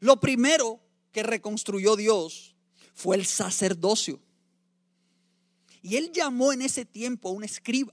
Lo 0.00 0.20
primero 0.20 0.80
que 1.12 1.22
reconstruyó 1.22 1.96
Dios 1.96 2.54
fue 2.94 3.16
el 3.16 3.26
sacerdocio. 3.26 4.20
Y 5.82 5.96
él 5.96 6.12
llamó 6.12 6.52
en 6.52 6.62
ese 6.62 6.84
tiempo 6.84 7.28
a 7.28 7.32
un 7.32 7.44
escriba, 7.44 7.92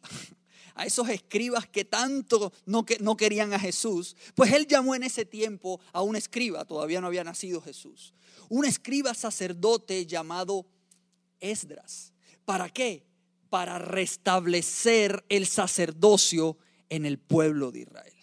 a 0.75 0.85
esos 0.85 1.09
escribas 1.09 1.67
que 1.67 1.85
tanto 1.85 2.53
no, 2.65 2.85
que, 2.85 2.97
no 2.99 3.17
querían 3.17 3.53
a 3.53 3.59
Jesús. 3.59 4.15
Pues 4.35 4.53
él 4.53 4.67
llamó 4.67 4.95
en 4.95 5.03
ese 5.03 5.25
tiempo 5.25 5.79
a 5.91 6.01
un 6.01 6.15
escriba, 6.15 6.65
todavía 6.65 7.01
no 7.01 7.07
había 7.07 7.23
nacido 7.23 7.61
Jesús. 7.61 8.13
Un 8.47 8.65
escriba 8.65 9.13
sacerdote 9.13 10.05
llamado 10.05 10.65
Esdras. 11.39 12.13
¿Para 12.45 12.69
qué? 12.69 13.05
Para 13.49 13.79
restablecer 13.79 15.25
el 15.29 15.47
sacerdocio 15.47 16.57
en 16.89 17.05
el 17.05 17.17
pueblo 17.17 17.71
de 17.71 17.81
Israel. 17.81 18.18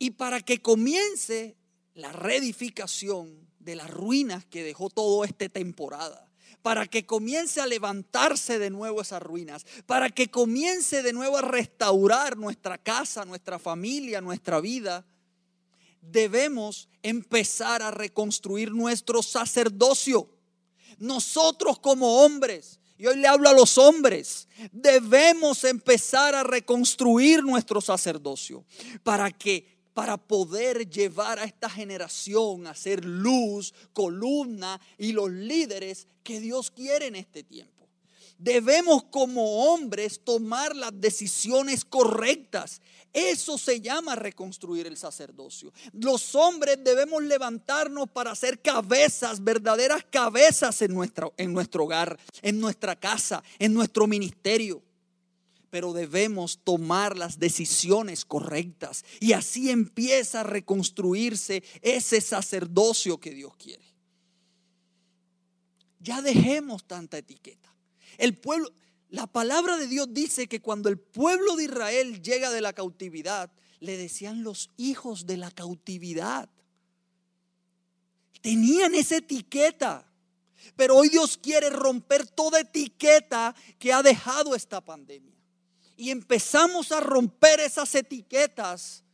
Y 0.00 0.10
para 0.10 0.40
que 0.40 0.60
comience 0.60 1.56
la 1.94 2.10
reedificación 2.10 3.46
de 3.60 3.76
las 3.76 3.88
ruinas 3.88 4.44
que 4.46 4.64
dejó 4.64 4.90
toda 4.90 5.24
esta 5.24 5.48
temporada 5.48 6.26
para 6.62 6.86
que 6.86 7.06
comience 7.06 7.60
a 7.60 7.66
levantarse 7.66 8.58
de 8.58 8.70
nuevo 8.70 9.00
esas 9.00 9.22
ruinas, 9.22 9.64
para 9.86 10.10
que 10.10 10.30
comience 10.30 11.02
de 11.02 11.12
nuevo 11.12 11.38
a 11.38 11.42
restaurar 11.42 12.36
nuestra 12.36 12.76
casa, 12.76 13.24
nuestra 13.24 13.58
familia, 13.58 14.20
nuestra 14.20 14.60
vida, 14.60 15.06
debemos 16.00 16.88
empezar 17.02 17.82
a 17.82 17.90
reconstruir 17.90 18.72
nuestro 18.72 19.22
sacerdocio. 19.22 20.28
Nosotros 20.98 21.78
como 21.78 22.24
hombres, 22.24 22.78
y 22.98 23.06
hoy 23.06 23.16
le 23.16 23.28
hablo 23.28 23.48
a 23.48 23.54
los 23.54 23.78
hombres, 23.78 24.46
debemos 24.72 25.64
empezar 25.64 26.34
a 26.34 26.42
reconstruir 26.42 27.42
nuestro 27.42 27.80
sacerdocio 27.80 28.64
para 29.02 29.30
que 29.30 29.79
para 29.94 30.16
poder 30.16 30.88
llevar 30.88 31.38
a 31.38 31.44
esta 31.44 31.68
generación 31.68 32.66
a 32.66 32.74
ser 32.74 33.04
luz, 33.04 33.74
columna 33.92 34.80
y 34.98 35.12
los 35.12 35.30
líderes 35.30 36.06
que 36.22 36.40
Dios 36.40 36.70
quiere 36.70 37.06
en 37.06 37.16
este 37.16 37.42
tiempo. 37.42 37.88
Debemos 38.38 39.04
como 39.04 39.66
hombres 39.66 40.20
tomar 40.24 40.74
las 40.74 40.98
decisiones 40.98 41.84
correctas. 41.84 42.80
Eso 43.12 43.58
se 43.58 43.82
llama 43.82 44.16
reconstruir 44.16 44.86
el 44.86 44.96
sacerdocio. 44.96 45.74
Los 45.92 46.34
hombres 46.34 46.78
debemos 46.82 47.22
levantarnos 47.22 48.08
para 48.08 48.34
ser 48.34 48.62
cabezas, 48.62 49.44
verdaderas 49.44 50.06
cabezas 50.08 50.80
en, 50.80 50.94
nuestro, 50.94 51.34
en 51.36 51.52
nuestro 51.52 51.84
hogar, 51.84 52.18
en 52.40 52.58
nuestra 52.58 52.96
casa, 52.96 53.42
en 53.58 53.74
nuestro 53.74 54.06
ministerio 54.06 54.82
pero 55.70 55.92
debemos 55.92 56.58
tomar 56.64 57.16
las 57.16 57.38
decisiones 57.38 58.24
correctas. 58.24 59.04
Y 59.20 59.32
así 59.32 59.70
empieza 59.70 60.40
a 60.40 60.44
reconstruirse 60.44 61.62
ese 61.80 62.20
sacerdocio 62.20 63.18
que 63.18 63.30
Dios 63.30 63.56
quiere. 63.56 63.84
Ya 66.00 66.22
dejemos 66.22 66.84
tanta 66.84 67.18
etiqueta. 67.18 67.72
El 68.18 68.36
pueblo, 68.36 68.72
la 69.08 69.26
palabra 69.26 69.76
de 69.76 69.86
Dios 69.86 70.08
dice 70.10 70.48
que 70.48 70.60
cuando 70.60 70.88
el 70.88 70.98
pueblo 70.98 71.56
de 71.56 71.64
Israel 71.64 72.20
llega 72.20 72.50
de 72.50 72.60
la 72.60 72.72
cautividad, 72.72 73.52
le 73.78 73.96
decían 73.96 74.42
los 74.42 74.70
hijos 74.76 75.26
de 75.26 75.36
la 75.36 75.50
cautividad. 75.50 76.48
Tenían 78.40 78.94
esa 78.94 79.18
etiqueta. 79.18 80.06
Pero 80.76 80.96
hoy 80.96 81.08
Dios 81.08 81.38
quiere 81.38 81.70
romper 81.70 82.26
toda 82.26 82.60
etiqueta 82.60 83.54
que 83.78 83.92
ha 83.92 84.02
dejado 84.02 84.54
esta 84.54 84.82
pandemia 84.82 85.39
y 86.00 86.10
empezamos 86.10 86.92
a 86.92 87.00
romper 87.00 87.60
esas 87.60 87.94
etiquetas 87.94 89.04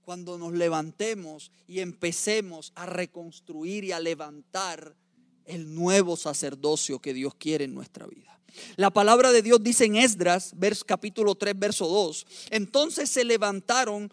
cuando 0.00 0.38
nos 0.38 0.54
levantemos 0.54 1.52
y 1.68 1.80
empecemos 1.80 2.72
a 2.76 2.86
reconstruir 2.86 3.84
y 3.84 3.92
a 3.92 4.00
levantar 4.00 4.96
el 5.44 5.74
nuevo 5.74 6.16
sacerdocio 6.16 6.98
que 6.98 7.12
Dios 7.12 7.34
quiere 7.34 7.66
en 7.66 7.74
nuestra 7.74 8.06
vida. 8.06 8.40
La 8.76 8.88
palabra 8.88 9.32
de 9.32 9.42
Dios 9.42 9.62
dice 9.62 9.84
en 9.84 9.96
Esdras, 9.96 10.54
capítulo 10.86 11.34
3, 11.34 11.58
verso 11.58 11.86
2. 11.86 12.26
Entonces 12.48 13.10
se 13.10 13.22
levantaron 13.22 14.10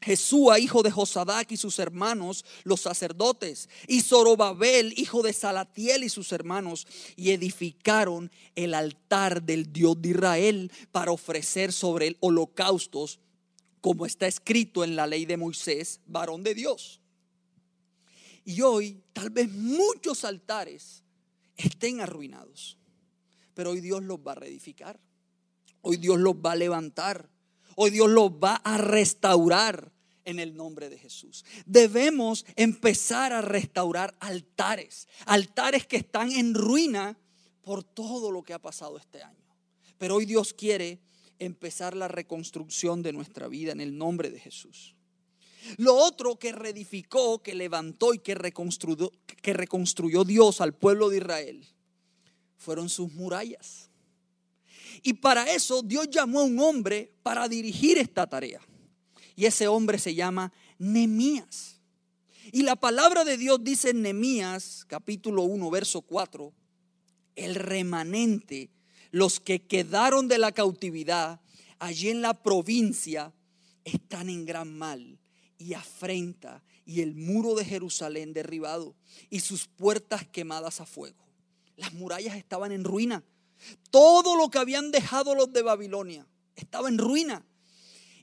Jesúa, 0.00 0.58
hijo 0.58 0.82
de 0.82 0.90
Josadac 0.90 1.50
y 1.50 1.56
sus 1.56 1.78
hermanos, 1.78 2.44
los 2.64 2.80
sacerdotes, 2.80 3.68
y 3.88 4.02
Zorobabel, 4.02 4.94
hijo 4.96 5.22
de 5.22 5.32
Salatiel 5.32 6.04
y 6.04 6.08
sus 6.08 6.32
hermanos, 6.32 6.86
y 7.16 7.30
edificaron 7.30 8.30
el 8.54 8.74
altar 8.74 9.42
del 9.42 9.72
Dios 9.72 10.00
de 10.00 10.10
Israel 10.10 10.72
para 10.92 11.10
ofrecer 11.10 11.72
sobre 11.72 12.08
el 12.08 12.16
holocaustos, 12.20 13.18
como 13.80 14.06
está 14.06 14.26
escrito 14.26 14.84
en 14.84 14.96
la 14.96 15.06
ley 15.06 15.24
de 15.24 15.36
Moisés, 15.36 16.00
varón 16.06 16.42
de 16.42 16.54
Dios. 16.54 17.00
Y 18.44 18.62
hoy 18.62 19.02
tal 19.12 19.30
vez 19.30 19.50
muchos 19.50 20.24
altares 20.24 21.02
estén 21.56 22.00
arruinados, 22.00 22.78
pero 23.52 23.70
hoy 23.70 23.80
Dios 23.80 24.02
los 24.02 24.18
va 24.18 24.32
a 24.32 24.36
reedificar, 24.36 24.98
hoy 25.82 25.96
Dios 25.96 26.18
los 26.18 26.34
va 26.34 26.52
a 26.52 26.56
levantar 26.56 27.28
Hoy 27.80 27.90
Dios 27.90 28.10
los 28.10 28.32
va 28.32 28.56
a 28.56 28.76
restaurar 28.76 29.92
en 30.24 30.40
el 30.40 30.56
nombre 30.56 30.88
de 30.88 30.98
Jesús. 30.98 31.44
Debemos 31.64 32.44
empezar 32.56 33.32
a 33.32 33.40
restaurar 33.40 34.16
altares, 34.18 35.06
altares 35.26 35.86
que 35.86 35.98
están 35.98 36.32
en 36.32 36.54
ruina 36.54 37.16
por 37.62 37.84
todo 37.84 38.32
lo 38.32 38.42
que 38.42 38.52
ha 38.52 38.58
pasado 38.58 38.98
este 38.98 39.22
año. 39.22 39.46
Pero 39.96 40.16
hoy 40.16 40.26
Dios 40.26 40.54
quiere 40.54 40.98
empezar 41.38 41.96
la 41.96 42.08
reconstrucción 42.08 43.00
de 43.00 43.12
nuestra 43.12 43.46
vida 43.46 43.70
en 43.70 43.80
el 43.80 43.96
nombre 43.96 44.30
de 44.30 44.40
Jesús. 44.40 44.96
Lo 45.76 45.94
otro 45.94 46.36
que 46.36 46.50
reedificó, 46.50 47.44
que 47.44 47.54
levantó 47.54 48.12
y 48.12 48.18
que 48.18 48.34
reconstruyó, 48.34 49.12
que 49.40 49.52
reconstruyó 49.52 50.24
Dios 50.24 50.60
al 50.60 50.74
pueblo 50.74 51.10
de 51.10 51.18
Israel 51.18 51.64
fueron 52.56 52.88
sus 52.88 53.12
murallas. 53.12 53.88
Y 55.02 55.14
para 55.14 55.50
eso 55.52 55.82
Dios 55.82 56.08
llamó 56.10 56.40
a 56.40 56.44
un 56.44 56.58
hombre 56.60 57.12
para 57.22 57.48
dirigir 57.48 57.98
esta 57.98 58.26
tarea. 58.26 58.60
Y 59.36 59.46
ese 59.46 59.68
hombre 59.68 59.98
se 59.98 60.14
llama 60.14 60.52
Nemías. 60.78 61.80
Y 62.50 62.62
la 62.62 62.76
palabra 62.76 63.24
de 63.24 63.36
Dios 63.36 63.62
dice 63.62 63.90
en 63.90 64.02
Nemías 64.02 64.84
capítulo 64.86 65.42
1, 65.42 65.70
verso 65.70 66.00
4, 66.02 66.52
el 67.36 67.54
remanente, 67.54 68.70
los 69.10 69.38
que 69.38 69.66
quedaron 69.66 70.28
de 70.28 70.38
la 70.38 70.52
cautividad 70.52 71.40
allí 71.78 72.08
en 72.08 72.22
la 72.22 72.34
provincia, 72.34 73.32
están 73.84 74.28
en 74.28 74.44
gran 74.44 74.76
mal 74.76 75.18
y 75.58 75.74
afrenta 75.74 76.62
y 76.84 77.02
el 77.02 77.14
muro 77.14 77.54
de 77.54 77.64
Jerusalén 77.64 78.32
derribado 78.32 78.94
y 79.30 79.40
sus 79.40 79.66
puertas 79.66 80.26
quemadas 80.26 80.80
a 80.80 80.86
fuego. 80.86 81.22
Las 81.76 81.92
murallas 81.92 82.36
estaban 82.36 82.72
en 82.72 82.84
ruina 82.84 83.22
todo 83.90 84.36
lo 84.36 84.50
que 84.50 84.58
habían 84.58 84.90
dejado 84.90 85.34
los 85.34 85.52
de 85.52 85.62
Babilonia 85.62 86.26
estaba 86.56 86.88
en 86.88 86.98
ruina. 86.98 87.44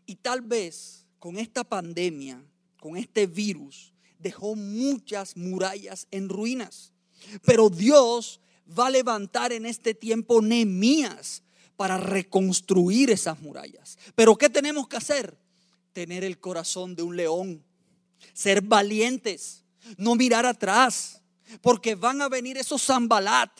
Y 0.05 0.15
tal 0.15 0.41
vez 0.41 1.05
con 1.19 1.37
esta 1.37 1.63
pandemia, 1.63 2.43
con 2.79 2.97
este 2.97 3.27
virus, 3.27 3.93
dejó 4.19 4.55
muchas 4.55 5.35
murallas 5.35 6.07
en 6.11 6.29
ruinas. 6.29 6.93
Pero 7.43 7.69
Dios 7.69 8.39
va 8.67 8.87
a 8.87 8.91
levantar 8.91 9.51
en 9.51 9.65
este 9.65 9.93
tiempo 9.93 10.41
Nehemías 10.41 11.43
para 11.75 11.97
reconstruir 11.97 13.11
esas 13.11 13.39
murallas. 13.41 13.97
Pero 14.15 14.37
¿qué 14.37 14.49
tenemos 14.49 14.87
que 14.87 14.97
hacer? 14.97 15.37
Tener 15.93 16.23
el 16.23 16.39
corazón 16.39 16.95
de 16.95 17.03
un 17.03 17.15
león, 17.15 17.63
ser 18.33 18.61
valientes, 18.61 19.63
no 19.97 20.15
mirar 20.15 20.45
atrás, 20.45 21.21
porque 21.61 21.95
van 21.95 22.21
a 22.21 22.29
venir 22.29 22.57
esos 22.57 22.83
Zambalat, 22.83 23.51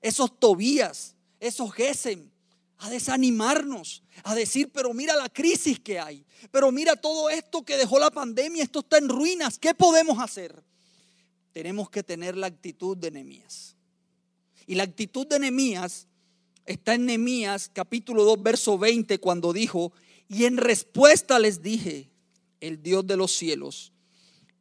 esos 0.00 0.38
Tobías, 0.38 1.14
esos 1.40 1.72
Gesem, 1.72 2.30
a 2.78 2.90
desanimarnos, 2.90 4.02
a 4.22 4.34
decir, 4.34 4.70
pero 4.72 4.94
mira 4.94 5.16
la 5.16 5.28
crisis 5.28 5.80
que 5.80 5.98
hay, 5.98 6.24
pero 6.50 6.70
mira 6.70 6.94
todo 6.94 7.28
esto 7.28 7.64
que 7.64 7.76
dejó 7.76 7.98
la 7.98 8.10
pandemia, 8.10 8.62
esto 8.62 8.80
está 8.80 8.98
en 8.98 9.08
ruinas, 9.08 9.58
¿qué 9.58 9.74
podemos 9.74 10.18
hacer? 10.20 10.62
Tenemos 11.52 11.90
que 11.90 12.04
tener 12.04 12.36
la 12.36 12.46
actitud 12.46 12.96
de 12.96 13.10
Nehemías. 13.10 13.74
Y 14.66 14.74
la 14.76 14.84
actitud 14.84 15.26
de 15.26 15.40
Nehemías 15.40 16.06
está 16.66 16.94
en 16.94 17.06
Nehemías 17.06 17.70
capítulo 17.72 18.24
2, 18.24 18.42
verso 18.42 18.78
20, 18.78 19.18
cuando 19.18 19.52
dijo, 19.52 19.92
y 20.28 20.44
en 20.44 20.56
respuesta 20.56 21.38
les 21.38 21.62
dije, 21.62 22.10
el 22.60 22.82
Dios 22.82 23.06
de 23.06 23.16
los 23.16 23.32
cielos, 23.32 23.92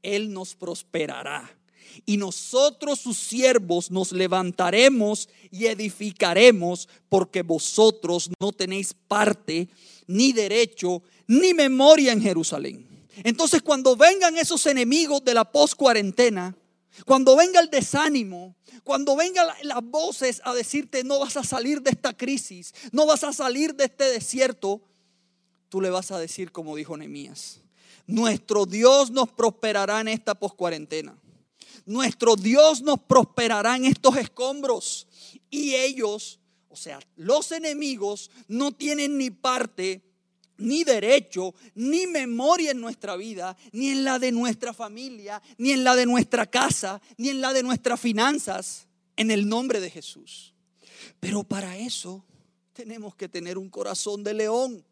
Él 0.01 0.31
nos 0.31 0.55
prosperará 0.55 1.56
y 2.06 2.17
nosotros 2.17 3.00
sus 3.00 3.17
siervos 3.17 3.91
nos 3.91 4.12
levantaremos 4.12 5.29
y 5.51 5.65
edificaremos 5.65 6.88
porque 7.10 7.41
vosotros 7.41 8.29
no 8.39 8.51
tenéis 8.51 8.94
parte, 9.08 9.70
ni 10.08 10.32
derecho, 10.34 11.01
ni 11.27 11.53
memoria 11.53 12.13
en 12.13 12.22
Jerusalén. 12.22 12.88
Entonces 13.24 13.62
cuando 13.62 13.96
vengan 13.96 14.38
esos 14.38 14.65
enemigos 14.65 15.24
de 15.24 15.34
la 15.34 15.44
post-cuarentena, 15.51 16.56
cuando 17.06 17.36
venga 17.36 17.60
el 17.60 17.70
desánimo, 17.70 18.56
cuando 18.84 19.15
vengan 19.15 19.48
las 19.63 19.84
voces 19.84 20.41
a 20.44 20.53
decirte 20.53 21.03
no 21.03 21.20
vas 21.20 21.38
a 21.38 21.44
salir 21.44 21.82
de 21.82 21.91
esta 21.91 22.15
crisis, 22.15 22.74
no 22.91 23.06
vas 23.06 23.24
a 23.24 23.34
salir 23.34 23.75
de 23.75 23.86
este 23.86 24.06
desierto, 24.06 24.82
tú 25.70 25.82
le 25.82 25.89
vas 25.89 26.12
a 26.12 26.20
decir 26.20 26.51
como 26.51 26.75
dijo 26.75 26.96
Nehemías, 26.96 27.62
nuestro 28.06 28.65
Dios 28.65 29.12
nos 29.12 29.29
prosperará 29.29 30.00
en 30.00 30.08
esta 30.08 30.36
post-cuarentena 30.36 31.17
nuestro 31.86 32.36
Dios 32.36 32.81
nos 32.81 33.00
prosperará 33.01 33.75
en 33.75 33.86
estos 33.86 34.17
escombros. 34.17 35.07
Y 35.50 35.75
ellos, 35.75 36.39
o 36.69 36.75
sea, 36.75 37.00
los 37.15 37.51
enemigos 37.51 38.31
no 38.48 38.72
tienen 38.72 39.17
ni 39.17 39.29
parte, 39.29 40.01
ni 40.57 40.84
derecho, 40.84 41.53
ni 41.75 42.07
memoria 42.07 42.72
en 42.72 42.81
nuestra 42.81 43.15
vida, 43.15 43.55
ni 43.72 43.89
en 43.89 44.03
la 44.03 44.19
de 44.19 44.31
nuestra 44.31 44.74
familia, 44.74 45.41
ni 45.57 45.72
en 45.72 45.84
la 45.84 45.96
de 45.96 46.05
nuestra 46.05 46.46
casa, 46.46 47.01
ni 47.17 47.29
en 47.29 47.41
la 47.41 47.53
de 47.53 47.63
nuestras 47.63 48.00
finanzas, 48.00 48.88
en 49.15 49.31
el 49.31 49.48
nombre 49.48 49.79
de 49.79 49.89
Jesús. 49.89 50.53
Pero 51.19 51.43
para 51.43 51.77
eso 51.77 52.25
tenemos 52.74 53.15
que 53.15 53.29
tener 53.29 53.57
un 53.57 53.69
corazón 53.69 54.24
de 54.24 54.34
león, 54.34 54.84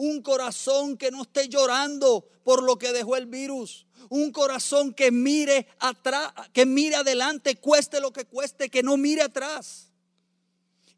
un 0.00 0.22
corazón 0.22 0.96
que 0.96 1.10
no 1.10 1.22
esté 1.22 1.50
llorando 1.50 2.26
por 2.42 2.62
lo 2.62 2.78
que 2.78 2.90
dejó 2.90 3.16
el 3.16 3.26
virus, 3.26 3.86
un 4.08 4.32
corazón 4.32 4.94
que 4.94 5.10
mire 5.10 5.68
atrás, 5.78 6.32
que 6.54 6.64
mire 6.64 6.96
adelante, 6.96 7.56
cueste 7.56 8.00
lo 8.00 8.10
que 8.10 8.24
cueste, 8.24 8.70
que 8.70 8.82
no 8.82 8.96
mire 8.96 9.20
atrás. 9.20 9.90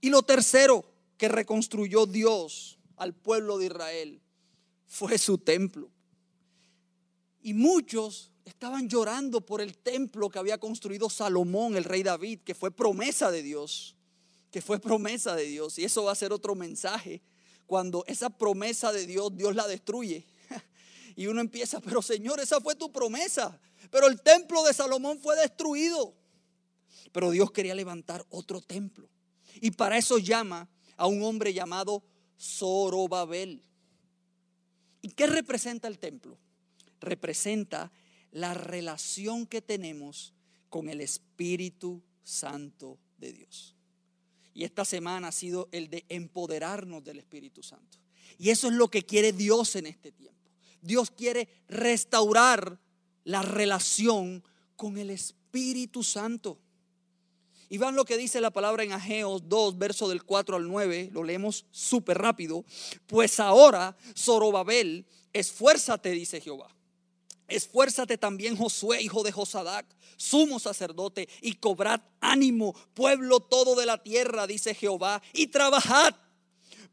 Y 0.00 0.09
lo 0.09 0.23
tercero 0.23 0.85
que 1.16 1.28
reconstruyó 1.28 2.06
Dios 2.06 2.78
al 2.97 3.12
pueblo 3.12 3.59
de 3.59 3.66
Israel 3.66 4.23
fue 4.87 5.18
su 5.18 5.37
templo. 5.37 5.90
Y 7.42 7.54
muchos 7.54 8.30
estaban 8.44 8.88
llorando 8.88 9.40
por 9.40 9.61
el 9.61 9.78
templo 9.78 10.30
que 10.30 10.38
había 10.38 10.59
construido 10.59 11.11
Salomón, 11.11 11.76
el 11.76 11.82
rey 11.82 12.04
David, 12.04 12.38
que 12.44 12.54
fue 12.54 12.71
promesa 12.71 13.32
de 13.32 13.42
Dios, 13.42 13.97
que 14.52 14.62
fue 14.62 14.78
promesa 14.78 15.35
de 15.35 15.47
Dios. 15.47 15.76
Y 15.80 15.85
eso 15.85 16.04
va 16.04 16.12
a 16.12 16.14
ser 16.14 16.32
otro 16.32 16.54
mensaje. 16.54 17.21
Cuando 17.73 18.05
esa 18.07 18.29
promesa 18.29 18.93
de 18.93 19.07
Dios, 19.07 19.35
Dios 19.35 19.57
la 19.57 19.67
destruye. 19.67 20.26
Y 21.17 21.26
uno 21.26 21.41
empieza, 21.41 21.81
pero 21.81 22.02
Señor, 22.02 22.38
esa 22.38 22.61
fue 22.61 22.75
tu 22.75 22.93
promesa. 22.93 23.59
Pero 23.91 24.09
el 24.09 24.21
templo 24.21 24.62
de 24.62 24.75
Salomón 24.75 25.19
fue 25.19 25.41
destruido. 25.41 26.12
Pero 27.12 27.31
Dios 27.31 27.51
quería 27.51 27.75
levantar 27.75 28.27
otro 28.29 28.61
templo. 28.61 29.09
Y 29.55 29.70
para 29.70 29.96
eso 29.96 30.18
llama 30.18 30.68
a 30.99 31.07
un 31.07 31.23
hombre 31.23 31.55
llamado 31.55 32.03
Zorobabel. 32.38 33.62
¿Y 35.01 35.09
qué 35.09 35.27
representa 35.27 35.88
el 35.88 35.99
templo? 35.99 36.37
Representa 37.01 37.90
la 38.33 38.53
relación 38.53 39.46
que 39.46 39.62
tenemos 39.62 40.35
con 40.68 40.90
el 40.90 41.01
Espíritu 41.01 42.03
Santo 42.23 42.99
de 43.16 43.33
Dios. 43.33 43.71
Y 44.62 44.64
esta 44.64 44.85
semana 44.85 45.27
ha 45.27 45.33
sido 45.33 45.68
el 45.72 45.90
de 45.90 46.05
empoderarnos 46.09 47.03
del 47.03 47.18
Espíritu 47.18 47.64
Santo. 47.64 47.98
Y 48.38 48.51
eso 48.51 48.68
es 48.68 48.75
lo 48.75 48.87
que 48.87 49.05
quiere 49.05 49.33
Dios 49.33 49.75
en 49.75 49.87
este 49.87 50.12
tiempo. 50.12 50.38
Dios 50.81 51.11
quiere 51.11 51.48
restaurar 51.66 52.79
la 53.25 53.42
relación 53.42 54.44
con 54.77 54.98
el 54.98 55.11
Espíritu 55.11 56.05
Santo. 56.05 56.61
Y 57.70 57.79
vean 57.79 57.96
lo 57.96 58.05
que 58.05 58.16
dice 58.16 58.40
la 58.40 58.53
palabra 58.53 58.85
en 58.85 58.92
Ageos 58.92 59.48
2, 59.48 59.79
verso 59.79 60.09
del 60.09 60.22
4 60.22 60.55
al 60.55 60.68
9, 60.68 61.11
lo 61.12 61.25
leemos 61.25 61.66
súper 61.72 62.18
rápido. 62.18 62.64
Pues 63.09 63.40
ahora, 63.40 63.96
Zorobabel, 64.16 65.05
esfuérzate, 65.33 66.12
dice 66.12 66.40
Jehová. 66.40 66.72
Esfuérzate 67.48 68.18
también, 68.18 68.57
Josué, 68.57 69.02
hijo 69.02 69.22
de 69.22 69.33
Josadac, 69.33 69.87
sumo 70.16 70.59
sacerdote, 70.59 71.28
y 71.40 71.55
cobrad 71.55 72.00
ánimo, 72.20 72.74
pueblo 72.94 73.40
todo 73.40 73.74
de 73.74 73.87
la 73.87 74.02
tierra, 74.02 74.46
dice 74.46 74.74
Jehová, 74.74 75.22
y 75.33 75.48
trabajad 75.48 76.14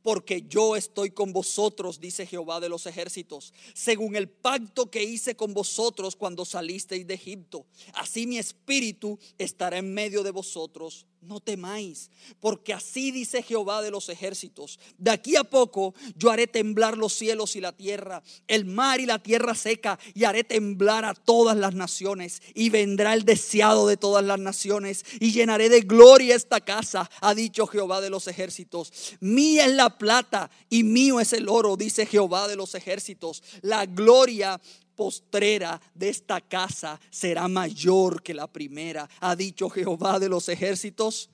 porque 0.01 0.43
yo 0.47 0.75
estoy 0.75 1.11
con 1.11 1.33
vosotros, 1.33 1.99
dice 1.99 2.25
Jehová 2.25 2.59
de 2.59 2.69
los 2.69 2.85
ejércitos, 2.85 3.53
según 3.73 4.15
el 4.15 4.29
pacto 4.29 4.89
que 4.89 5.03
hice 5.03 5.35
con 5.35 5.53
vosotros 5.53 6.15
cuando 6.15 6.45
salisteis 6.45 7.05
de 7.05 7.15
Egipto. 7.15 7.65
Así 7.93 8.25
mi 8.25 8.37
espíritu 8.37 9.19
estará 9.37 9.77
en 9.77 9.93
medio 9.93 10.23
de 10.23 10.31
vosotros 10.31 11.05
no 11.21 11.39
temáis, 11.39 12.09
porque 12.39 12.73
así 12.73 13.11
dice 13.11 13.43
Jehová 13.43 13.81
de 13.81 13.91
los 13.91 14.09
ejércitos. 14.09 14.79
De 14.97 15.11
aquí 15.11 15.35
a 15.35 15.43
poco 15.43 15.93
yo 16.15 16.31
haré 16.31 16.47
temblar 16.47 16.97
los 16.97 17.13
cielos 17.13 17.55
y 17.55 17.61
la 17.61 17.71
tierra, 17.71 18.23
el 18.47 18.65
mar 18.65 18.99
y 18.99 19.05
la 19.05 19.19
tierra 19.19 19.55
seca, 19.55 19.99
y 20.13 20.23
haré 20.23 20.43
temblar 20.43 21.05
a 21.05 21.13
todas 21.13 21.57
las 21.57 21.73
naciones, 21.73 22.41
y 22.53 22.69
vendrá 22.69 23.13
el 23.13 23.25
deseado 23.25 23.87
de 23.87 23.97
todas 23.97 24.23
las 24.23 24.39
naciones, 24.39 25.05
y 25.19 25.31
llenaré 25.31 25.69
de 25.69 25.81
gloria 25.81 26.35
esta 26.35 26.61
casa, 26.61 27.09
ha 27.21 27.33
dicho 27.33 27.67
Jehová 27.67 28.01
de 28.01 28.09
los 28.09 28.27
ejércitos. 28.27 28.91
Mía 29.19 29.65
es 29.65 29.73
la 29.73 29.97
plata 29.97 30.49
y 30.69 30.83
mío 30.83 31.19
es 31.19 31.33
el 31.33 31.49
oro, 31.49 31.77
dice 31.77 32.05
Jehová 32.05 32.47
de 32.47 32.55
los 32.55 32.75
ejércitos. 32.75 33.43
La 33.61 33.85
gloria 33.85 34.59
postrera 34.99 35.79
de 35.95 36.09
esta 36.09 36.41
casa 36.41 36.99
será 37.09 37.47
mayor 37.47 38.21
que 38.21 38.33
la 38.33 38.51
primera, 38.51 39.09
ha 39.21 39.33
dicho 39.33 39.69
Jehová 39.69 40.19
de 40.19 40.27
los 40.27 40.49
ejércitos. 40.49 41.29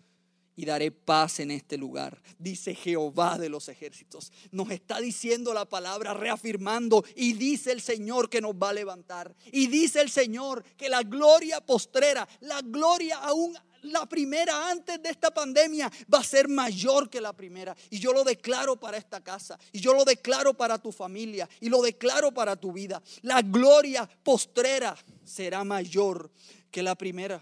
Y 0.55 0.65
daré 0.65 0.91
paz 0.91 1.39
en 1.39 1.51
este 1.51 1.77
lugar, 1.77 2.21
dice 2.39 2.75
Jehová 2.75 3.37
de 3.37 3.49
los 3.49 3.67
ejércitos. 3.67 4.31
Nos 4.51 4.71
está 4.71 4.99
diciendo 5.01 5.53
la 5.53 5.65
palabra, 5.65 6.13
reafirmando, 6.13 7.03
y 7.15 7.33
dice 7.33 7.71
el 7.71 7.81
Señor 7.81 8.29
que 8.29 8.41
nos 8.41 8.53
va 8.53 8.69
a 8.69 8.73
levantar. 8.73 9.35
Y 9.51 9.67
dice 9.67 10.01
el 10.01 10.09
Señor 10.09 10.63
que 10.77 10.87
la 10.87 11.03
gloria 11.03 11.59
postrera, 11.59 12.27
la 12.39 12.61
gloria 12.61 13.17
aún 13.17 13.57
la 13.85 14.05
primera 14.07 14.69
antes 14.69 15.01
de 15.01 15.09
esta 15.09 15.31
pandemia 15.31 15.91
va 16.11 16.19
a 16.19 16.23
ser 16.23 16.47
mayor 16.47 17.09
que 17.09 17.21
la 17.21 17.33
primera. 17.33 17.75
Y 17.89 17.99
yo 17.99 18.13
lo 18.13 18.23
declaro 18.23 18.75
para 18.79 18.97
esta 18.97 19.21
casa. 19.21 19.59
Y 19.71 19.79
yo 19.79 19.93
lo 19.93 20.03
declaro 20.03 20.53
para 20.53 20.77
tu 20.77 20.91
familia. 20.91 21.47
Y 21.59 21.69
lo 21.69 21.81
declaro 21.81 22.33
para 22.33 22.55
tu 22.55 22.71
vida. 22.71 23.01
La 23.21 23.41
gloria 23.41 24.09
postrera 24.23 24.97
será 25.23 25.63
mayor 25.63 26.31
que 26.71 26.81
la 26.81 26.95
primera. 26.95 27.41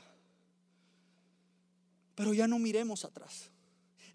Pero 2.16 2.34
ya 2.34 2.48
no 2.48 2.60
miremos 2.60 3.06
atrás. 3.06 3.50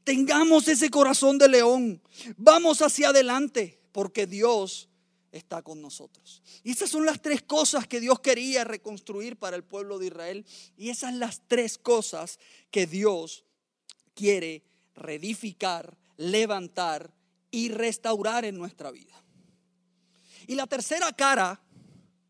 Tengamos 0.05 0.69
ese 0.69 0.91
corazón 0.91 1.39
de 1.39 1.49
león. 1.49 2.01
Vamos 2.37 2.81
hacia 2.83 3.09
adelante 3.09 3.79
porque 3.93 4.27
Dios 4.27 4.89
está 5.33 5.63
con 5.63 5.83
nosotros. 5.83 6.43
Y 6.63 6.73
esas 6.73 6.91
son 6.91 7.05
las 7.05 7.21
tres 7.21 7.43
cosas 7.43 7.87
que 7.87 8.01
Dios 8.01 8.21
quería 8.21 8.65
reconstruir 8.65 9.37
para 9.37 9.57
el 9.57 9.65
pueblo 9.65 9.99
de 9.99 10.07
Israel. 10.07 10.47
Y 10.77 10.91
esas 10.91 11.11
son 11.11 11.19
las 11.19 11.43
tres 11.47 11.79
cosas 11.79 12.39
que 12.71 12.87
Dios 12.87 13.45
quiere 14.15 14.63
reedificar, 14.95 15.97
levantar 16.17 17.13
y 17.51 17.69
restaurar 17.71 18.45
en 18.45 18.57
nuestra 18.57 18.91
vida. 18.91 19.23
Y 20.47 20.55
la 20.55 20.67
tercera 20.67 21.13
cara 21.13 21.61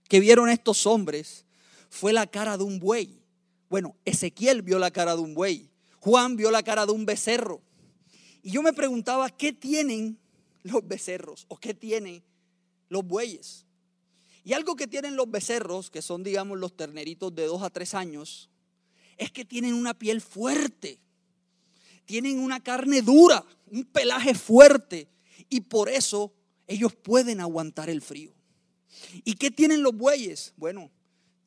que 0.09 0.21
vieron 0.21 0.49
estos 0.51 0.87
hombres 0.87 1.45
fue 1.91 2.13
la 2.13 2.27
cara 2.27 2.59
de 2.59 2.65
un 2.65 2.79
buey. 2.79 3.18
Bueno, 3.69 3.97
Ezequiel 4.05 4.63
vio 4.63 4.79
la 4.79 4.91
cara 4.91 5.15
de 5.15 5.23
un 5.23 5.35
buey. 5.35 5.71
Juan 6.01 6.37
vio 6.37 6.51
la 6.51 6.63
cara 6.63 6.87
de 6.87 6.93
un 6.93 7.07
becerro. 7.07 7.61
Y 8.43 8.53
yo 8.53 8.63
me 8.63 8.73
preguntaba, 8.73 9.31
¿qué 9.31 9.53
tienen 9.53 10.19
los 10.63 10.87
becerros? 10.87 11.45
¿O 11.49 11.59
qué 11.59 11.75
tienen 11.75 12.23
los 12.89 13.05
bueyes. 13.07 13.67
Y 14.45 14.53
algo 14.53 14.77
que 14.77 14.87
tienen 14.87 15.17
los 15.17 15.31
becerros, 15.31 15.91
que 15.91 16.03
son, 16.03 16.23
digamos, 16.23 16.59
los 16.59 16.77
terneritos 16.77 17.35
de 17.35 17.47
dos 17.47 17.63
a 17.63 17.71
tres 17.71 17.95
años, 17.95 18.49
es 19.17 19.31
que 19.31 19.45
tienen 19.45 19.75
una 19.75 19.95
piel 19.95 20.21
fuerte, 20.21 21.01
tienen 22.07 22.39
una 22.39 22.61
carne 22.63 23.03
dura, 23.03 23.45
un 23.71 23.85
pelaje 23.85 24.35
fuerte, 24.35 25.09
y 25.49 25.61
por 25.63 25.89
eso 25.89 26.33
ellos 26.67 26.95
pueden 26.95 27.41
aguantar 27.41 27.91
el 27.91 28.01
frío. 28.01 28.33
¿Y 29.25 29.35
qué 29.35 29.51
tienen 29.51 29.83
los 29.83 29.95
bueyes? 29.95 30.55
Bueno, 30.57 30.91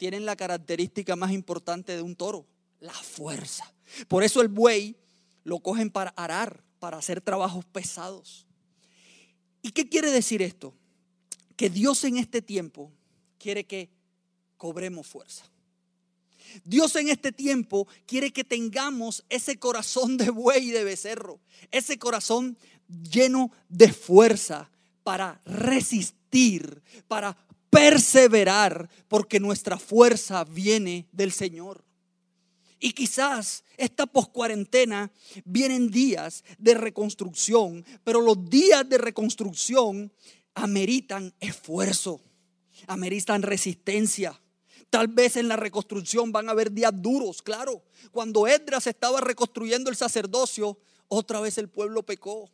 tienen 0.02 0.26
la 0.26 0.36
característica 0.36 1.16
más 1.16 1.32
importante 1.32 1.96
de 1.96 2.02
un 2.02 2.16
toro, 2.16 2.48
la 2.80 2.92
fuerza. 2.92 3.72
Por 4.08 4.24
eso 4.24 4.42
el 4.42 4.48
buey 4.48 4.96
lo 5.44 5.60
cogen 5.60 5.92
para 5.92 6.10
arar, 6.16 6.64
para 6.80 6.98
hacer 6.98 7.22
trabajos 7.22 7.66
pesados. 7.66 8.48
¿Y 9.62 9.70
qué 9.74 9.88
quiere 9.88 10.10
decir 10.10 10.42
esto? 10.42 10.74
Que 11.56 11.70
Dios 11.70 12.04
en 12.04 12.18
este 12.18 12.42
tiempo 12.42 12.92
quiere 13.38 13.66
que 13.66 13.92
cobremos 14.58 15.06
fuerza. 15.06 15.46
Dios 16.64 16.96
en 16.96 17.10
este 17.10 17.32
tiempo 17.32 17.88
quiere 18.08 18.34
que 18.34 18.44
tengamos 18.44 19.24
ese 19.30 19.60
corazón 19.60 20.18
de 20.18 20.32
buey 20.32 20.70
y 20.70 20.72
de 20.72 20.84
becerro, 20.84 21.40
ese 21.70 22.00
corazón 22.00 22.58
lleno 22.88 23.52
de 23.70 23.94
fuerza 23.94 24.72
para 25.04 25.40
resistir, 25.46 26.82
para 27.08 27.38
perseverar, 27.72 28.88
porque 29.08 29.40
nuestra 29.40 29.80
fuerza 29.80 30.44
viene 30.44 31.08
del 31.12 31.32
Señor. 31.32 31.84
Y 32.80 32.94
quizás 32.94 33.64
esta 33.78 34.06
poscuarentena 34.06 35.12
vienen 35.46 35.90
días 35.90 36.44
de 36.58 36.74
reconstrucción, 36.74 37.86
pero 38.04 38.22
los 38.22 38.50
días 38.50 38.88
de 38.88 38.98
reconstrucción 38.98 40.12
ameritan 40.54 41.34
esfuerzo, 41.40 42.22
ameritan 42.88 43.44
resistencia. 43.44 44.40
Tal 44.90 45.08
vez 45.08 45.38
en 45.38 45.48
la 45.48 45.56
reconstrucción 45.56 46.32
van 46.32 46.50
a 46.50 46.52
haber 46.52 46.72
días 46.72 46.92
duros, 46.94 47.42
claro. 47.42 47.84
Cuando 48.12 48.48
Edras 48.48 48.88
estaba 48.88 49.22
reconstruyendo 49.22 49.90
el 49.90 49.96
sacerdocio, 49.96 50.78
otra 51.08 51.40
vez 51.40 51.58
el 51.58 51.70
pueblo 51.70 52.04
pecó. 52.04 52.50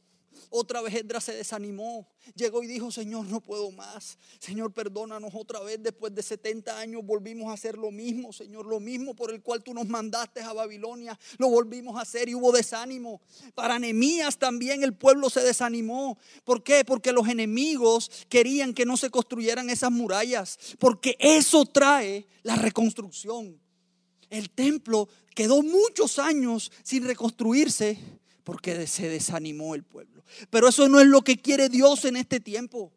Otra 0.49 0.81
vez 0.81 0.93
Edra 0.95 1.19
se 1.21 1.33
desanimó. 1.33 2.07
Llegó 2.35 2.63
y 2.63 2.67
dijo, 2.67 2.91
Señor, 2.91 3.25
no 3.27 3.41
puedo 3.41 3.71
más. 3.71 4.17
Señor, 4.39 4.73
perdónanos 4.73 5.31
otra 5.33 5.59
vez. 5.61 5.81
Después 5.81 6.13
de 6.13 6.23
70 6.23 6.77
años 6.77 7.05
volvimos 7.05 7.49
a 7.49 7.53
hacer 7.53 7.77
lo 7.77 7.91
mismo, 7.91 8.33
Señor. 8.33 8.65
Lo 8.65 8.79
mismo 8.79 9.15
por 9.15 9.31
el 9.31 9.41
cual 9.41 9.63
tú 9.63 9.73
nos 9.73 9.87
mandaste 9.87 10.41
a 10.41 10.53
Babilonia. 10.53 11.17
Lo 11.37 11.49
volvimos 11.49 11.97
a 11.97 12.01
hacer 12.01 12.29
y 12.29 12.35
hubo 12.35 12.51
desánimo. 12.51 13.21
Para 13.55 13.79
Nehemías 13.79 14.37
también 14.37 14.83
el 14.83 14.93
pueblo 14.93 15.29
se 15.29 15.41
desanimó. 15.41 16.17
¿Por 16.43 16.63
qué? 16.63 16.83
Porque 16.85 17.11
los 17.11 17.27
enemigos 17.27 18.09
querían 18.29 18.73
que 18.73 18.85
no 18.85 18.97
se 18.97 19.09
construyeran 19.09 19.69
esas 19.69 19.91
murallas. 19.91 20.59
Porque 20.79 21.15
eso 21.19 21.65
trae 21.65 22.27
la 22.43 22.55
reconstrucción. 22.55 23.59
El 24.29 24.49
templo 24.49 25.07
quedó 25.33 25.61
muchos 25.61 26.19
años 26.19 26.71
sin 26.83 27.05
reconstruirse 27.05 27.97
porque 28.47 28.87
se 28.87 29.09
desanimó 29.09 29.75
el 29.75 29.83
pueblo. 29.83 30.23
Pero 30.49 30.69
eso 30.69 30.87
no 30.87 31.01
es 31.01 31.07
lo 31.07 31.21
que 31.21 31.35
quiere 31.35 31.67
Dios 31.67 32.05
en 32.05 32.15
este 32.15 32.39
tiempo. 32.39 32.93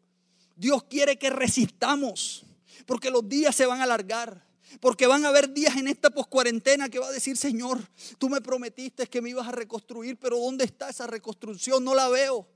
Dios 0.55 0.83
quiere 0.83 1.19
que 1.19 1.29
resistamos, 1.29 2.45
porque 2.85 3.09
los 3.09 3.27
días 3.27 3.53
se 3.53 3.65
van 3.65 3.81
a 3.81 3.83
alargar. 3.83 4.47
Porque 4.79 5.07
van 5.07 5.25
a 5.25 5.27
haber 5.27 5.53
días 5.53 5.75
en 5.75 5.89
esta 5.89 6.09
poscuarentena 6.09 6.87
que 6.87 6.99
va 6.99 7.09
a 7.09 7.11
decir, 7.11 7.35
Señor, 7.35 7.85
tú 8.17 8.29
me 8.29 8.39
prometiste 8.39 9.07
que 9.07 9.21
me 9.21 9.31
ibas 9.31 9.45
a 9.45 9.51
reconstruir, 9.51 10.17
pero 10.17 10.39
¿dónde 10.39 10.63
está 10.63 10.89
esa 10.89 11.05
reconstrucción? 11.05 11.83
No 11.83 11.95
la 11.95 12.07
veo. 12.07 12.47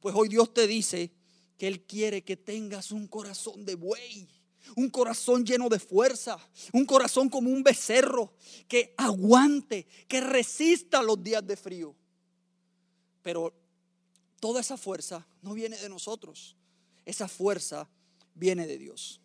Pues 0.00 0.12
hoy 0.18 0.28
Dios 0.28 0.52
te 0.52 0.66
dice 0.66 1.12
que 1.56 1.68
Él 1.68 1.82
quiere 1.82 2.24
que 2.24 2.36
tengas 2.36 2.90
un 2.90 3.06
corazón 3.06 3.64
de 3.64 3.76
buey, 3.76 4.26
un 4.74 4.90
corazón 4.90 5.46
lleno 5.46 5.68
de 5.68 5.78
fuerza, 5.78 6.36
un 6.72 6.84
corazón 6.84 7.28
como 7.28 7.48
un 7.48 7.62
becerro, 7.62 8.34
que 8.66 8.92
aguante, 8.96 9.86
que 10.08 10.20
resista 10.20 11.00
los 11.00 11.22
días 11.22 11.46
de 11.46 11.56
frío. 11.56 11.94
Pero 13.22 13.52
toda 14.40 14.60
esa 14.60 14.76
fuerza 14.76 15.26
no 15.42 15.54
viene 15.54 15.76
de 15.76 15.88
nosotros. 15.88 16.56
Esa 17.04 17.28
fuerza 17.28 17.88
viene 18.34 18.66
de 18.66 18.78
Dios. 18.78 19.20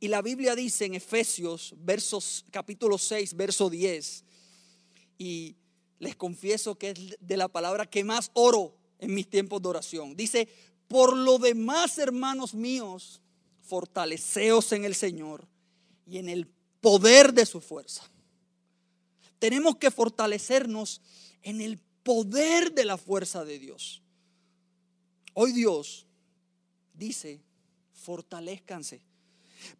Y 0.00 0.08
la 0.08 0.22
Biblia 0.22 0.56
dice 0.56 0.84
en 0.84 0.94
Efesios, 0.94 1.74
versos, 1.78 2.44
capítulo 2.50 2.98
6, 2.98 3.34
verso 3.34 3.70
10, 3.70 4.24
y 5.18 5.56
les 6.00 6.16
confieso 6.16 6.76
que 6.76 6.90
es 6.90 7.16
de 7.20 7.36
la 7.36 7.46
palabra 7.46 7.88
que 7.88 8.02
más 8.02 8.30
oro 8.34 8.76
en 8.98 9.14
mis 9.14 9.30
tiempos 9.30 9.62
de 9.62 9.68
oración. 9.68 10.16
Dice, 10.16 10.48
por 10.88 11.16
lo 11.16 11.38
demás, 11.38 11.98
hermanos 11.98 12.54
míos, 12.54 13.20
fortaleceos 13.62 14.72
en 14.72 14.84
el 14.84 14.96
Señor 14.96 15.46
y 16.06 16.18
en 16.18 16.28
el 16.28 16.48
poder 16.80 17.32
de 17.32 17.46
su 17.46 17.60
fuerza. 17.60 18.10
Tenemos 19.38 19.76
que 19.76 19.90
fortalecernos 19.90 21.00
en 21.42 21.60
el 21.60 21.78
poder 22.02 22.72
de 22.72 22.84
la 22.84 22.96
fuerza 22.96 23.44
de 23.44 23.58
Dios. 23.58 24.02
Hoy 25.34 25.52
Dios 25.52 26.06
dice, 26.94 27.40
fortalezcanse, 27.92 29.02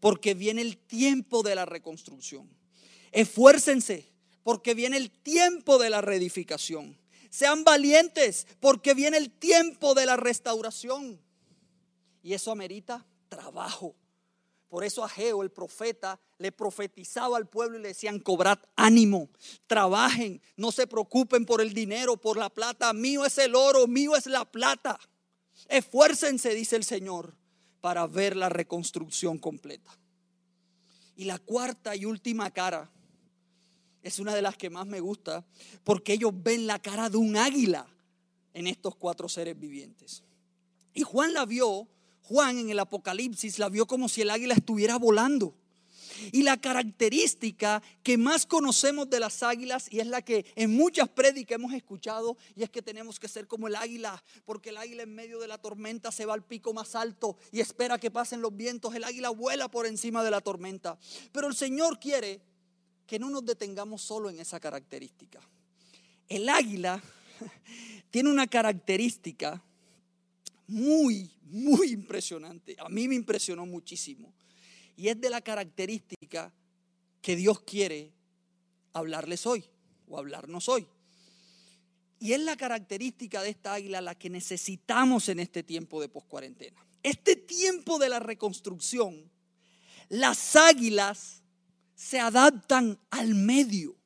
porque 0.00 0.34
viene 0.34 0.62
el 0.62 0.76
tiempo 0.76 1.42
de 1.42 1.54
la 1.54 1.66
reconstrucción. 1.66 2.48
Esfuércense, 3.10 4.08
porque 4.42 4.74
viene 4.74 4.96
el 4.96 5.10
tiempo 5.10 5.78
de 5.78 5.90
la 5.90 6.00
reedificación. 6.00 6.96
Sean 7.30 7.64
valientes, 7.64 8.46
porque 8.60 8.94
viene 8.94 9.16
el 9.16 9.30
tiempo 9.30 9.94
de 9.94 10.06
la 10.06 10.16
restauración. 10.16 11.20
Y 12.22 12.34
eso 12.34 12.50
amerita 12.50 13.04
trabajo. 13.28 13.94
Por 14.72 14.84
eso 14.84 15.04
Ageo, 15.04 15.42
el 15.42 15.50
profeta, 15.50 16.18
le 16.38 16.50
profetizaba 16.50 17.36
al 17.36 17.46
pueblo 17.46 17.78
y 17.78 17.82
le 17.82 17.88
decían, 17.88 18.18
cobrad 18.18 18.58
ánimo, 18.74 19.28
trabajen, 19.66 20.40
no 20.56 20.72
se 20.72 20.86
preocupen 20.86 21.44
por 21.44 21.60
el 21.60 21.74
dinero, 21.74 22.16
por 22.16 22.38
la 22.38 22.48
plata, 22.48 22.90
mío 22.94 23.26
es 23.26 23.36
el 23.36 23.54
oro, 23.54 23.86
mío 23.86 24.16
es 24.16 24.24
la 24.24 24.50
plata. 24.50 24.98
Esfuércense, 25.68 26.54
dice 26.54 26.76
el 26.76 26.84
Señor, 26.84 27.34
para 27.82 28.06
ver 28.06 28.34
la 28.34 28.48
reconstrucción 28.48 29.36
completa. 29.36 29.90
Y 31.16 31.24
la 31.24 31.38
cuarta 31.38 31.94
y 31.94 32.06
última 32.06 32.50
cara 32.50 32.90
es 34.02 34.20
una 34.20 34.34
de 34.34 34.40
las 34.40 34.56
que 34.56 34.70
más 34.70 34.86
me 34.86 35.00
gusta, 35.00 35.44
porque 35.84 36.14
ellos 36.14 36.32
ven 36.34 36.66
la 36.66 36.78
cara 36.78 37.10
de 37.10 37.18
un 37.18 37.36
águila 37.36 37.86
en 38.54 38.66
estos 38.66 38.96
cuatro 38.96 39.28
seres 39.28 39.60
vivientes. 39.60 40.22
Y 40.94 41.02
Juan 41.02 41.34
la 41.34 41.44
vio 41.44 41.88
Juan 42.22 42.58
en 42.58 42.70
el 42.70 42.78
Apocalipsis 42.78 43.58
la 43.58 43.68
vio 43.68 43.86
como 43.86 44.08
si 44.08 44.22
el 44.22 44.30
águila 44.30 44.54
estuviera 44.54 44.96
volando. 44.96 45.54
Y 46.30 46.42
la 46.42 46.56
característica 46.56 47.82
que 48.02 48.16
más 48.16 48.46
conocemos 48.46 49.10
de 49.10 49.18
las 49.18 49.42
águilas, 49.42 49.88
y 49.90 50.00
es 50.00 50.06
la 50.06 50.22
que 50.22 50.46
en 50.54 50.72
muchas 50.72 51.08
prédicas 51.08 51.56
hemos 51.56 51.72
escuchado, 51.72 52.36
y 52.54 52.62
es 52.62 52.70
que 52.70 52.82
tenemos 52.82 53.18
que 53.18 53.28
ser 53.28 53.46
como 53.46 53.66
el 53.66 53.74
águila, 53.74 54.22
porque 54.44 54.70
el 54.70 54.76
águila 54.76 55.02
en 55.02 55.14
medio 55.14 55.40
de 55.40 55.48
la 55.48 55.58
tormenta 55.58 56.12
se 56.12 56.26
va 56.26 56.34
al 56.34 56.44
pico 56.44 56.72
más 56.72 56.94
alto 56.94 57.36
y 57.50 57.60
espera 57.60 57.98
que 57.98 58.10
pasen 58.10 58.40
los 58.40 58.56
vientos. 58.56 58.94
El 58.94 59.04
águila 59.04 59.30
vuela 59.30 59.68
por 59.68 59.86
encima 59.86 60.22
de 60.22 60.30
la 60.30 60.40
tormenta. 60.40 60.98
Pero 61.32 61.48
el 61.48 61.56
Señor 61.56 61.98
quiere 61.98 62.40
que 63.06 63.18
no 63.18 63.30
nos 63.30 63.44
detengamos 63.44 64.02
solo 64.02 64.30
en 64.30 64.38
esa 64.38 64.60
característica. 64.60 65.40
El 66.28 66.48
águila 66.48 67.02
tiene 68.10 68.30
una 68.30 68.46
característica 68.46 69.62
muy, 70.72 71.30
muy 71.44 71.92
impresionante. 71.92 72.74
A 72.78 72.88
mí 72.88 73.06
me 73.06 73.14
impresionó 73.14 73.66
muchísimo. 73.66 74.32
Y 74.96 75.08
es 75.08 75.20
de 75.20 75.30
la 75.30 75.40
característica 75.40 76.52
que 77.20 77.36
Dios 77.36 77.60
quiere 77.60 78.12
hablarles 78.92 79.46
hoy 79.46 79.64
o 80.08 80.18
hablarnos 80.18 80.68
hoy. 80.68 80.86
Y 82.18 82.32
es 82.32 82.40
la 82.40 82.56
característica 82.56 83.42
de 83.42 83.50
esta 83.50 83.74
águila 83.74 84.00
la 84.00 84.14
que 84.14 84.30
necesitamos 84.30 85.28
en 85.28 85.40
este 85.40 85.62
tiempo 85.62 86.00
de 86.00 86.08
poscuarentena. 86.08 86.84
Este 87.02 87.36
tiempo 87.36 87.98
de 87.98 88.08
la 88.08 88.20
reconstrucción, 88.20 89.30
las 90.08 90.56
águilas 90.56 91.42
se 91.94 92.20
adaptan 92.20 92.98
al 93.10 93.34
medio. 93.34 93.96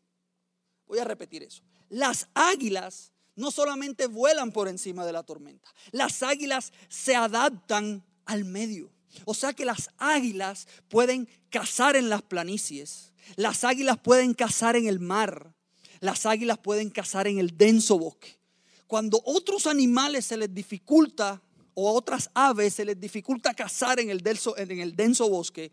Voy 0.87 0.99
a 0.99 1.05
repetir 1.05 1.43
eso. 1.43 1.63
Las 1.89 2.29
águilas 2.35 3.13
no 3.37 3.51
solamente 3.51 4.07
vuelan 4.07 4.51
por 4.51 4.67
encima 4.69 5.05
de 5.07 5.13
la 5.13 5.23
tormenta, 5.23 5.71
las 5.93 6.23
águilas 6.23 6.73
se 6.89 7.15
adaptan 7.15 8.05
al 8.25 8.45
medio. 8.45 8.91
O 9.25 9.35
sea 9.35 9.53
que 9.53 9.65
las 9.65 9.91
águilas 9.99 10.67
pueden 10.89 11.29
cazar 11.51 11.97
en 11.97 12.09
las 12.09 12.23
planicies, 12.23 13.13
las 13.37 13.65
águilas 13.65 13.99
pueden 13.99 14.35
cazar 14.35 14.77
en 14.77 14.87
el 14.87 15.01
mar, 15.01 15.55
las 16.01 16.27
águilas 16.27 16.59
pueden 16.59 16.91
cazar 16.91 17.27
en 17.27 17.39
el 17.39 17.57
denso 17.57 17.99
bosque. 17.99 18.39
Cuando 18.87 19.21
otros 19.25 19.67
animales 19.67 20.27
se 20.27 20.37
les 20.37 20.53
dificulta 20.53 21.43
o 21.75 21.89
a 21.89 21.93
otras 21.93 22.31
aves 22.35 22.75
se 22.75 22.85
les 22.85 22.99
dificulta 22.99 23.53
cazar 23.55 24.01
en 24.01 24.11
el 24.11 24.21
denso, 24.21 24.57
en 24.57 24.81
el 24.81 24.95
denso 24.95 25.29
bosque, 25.29 25.73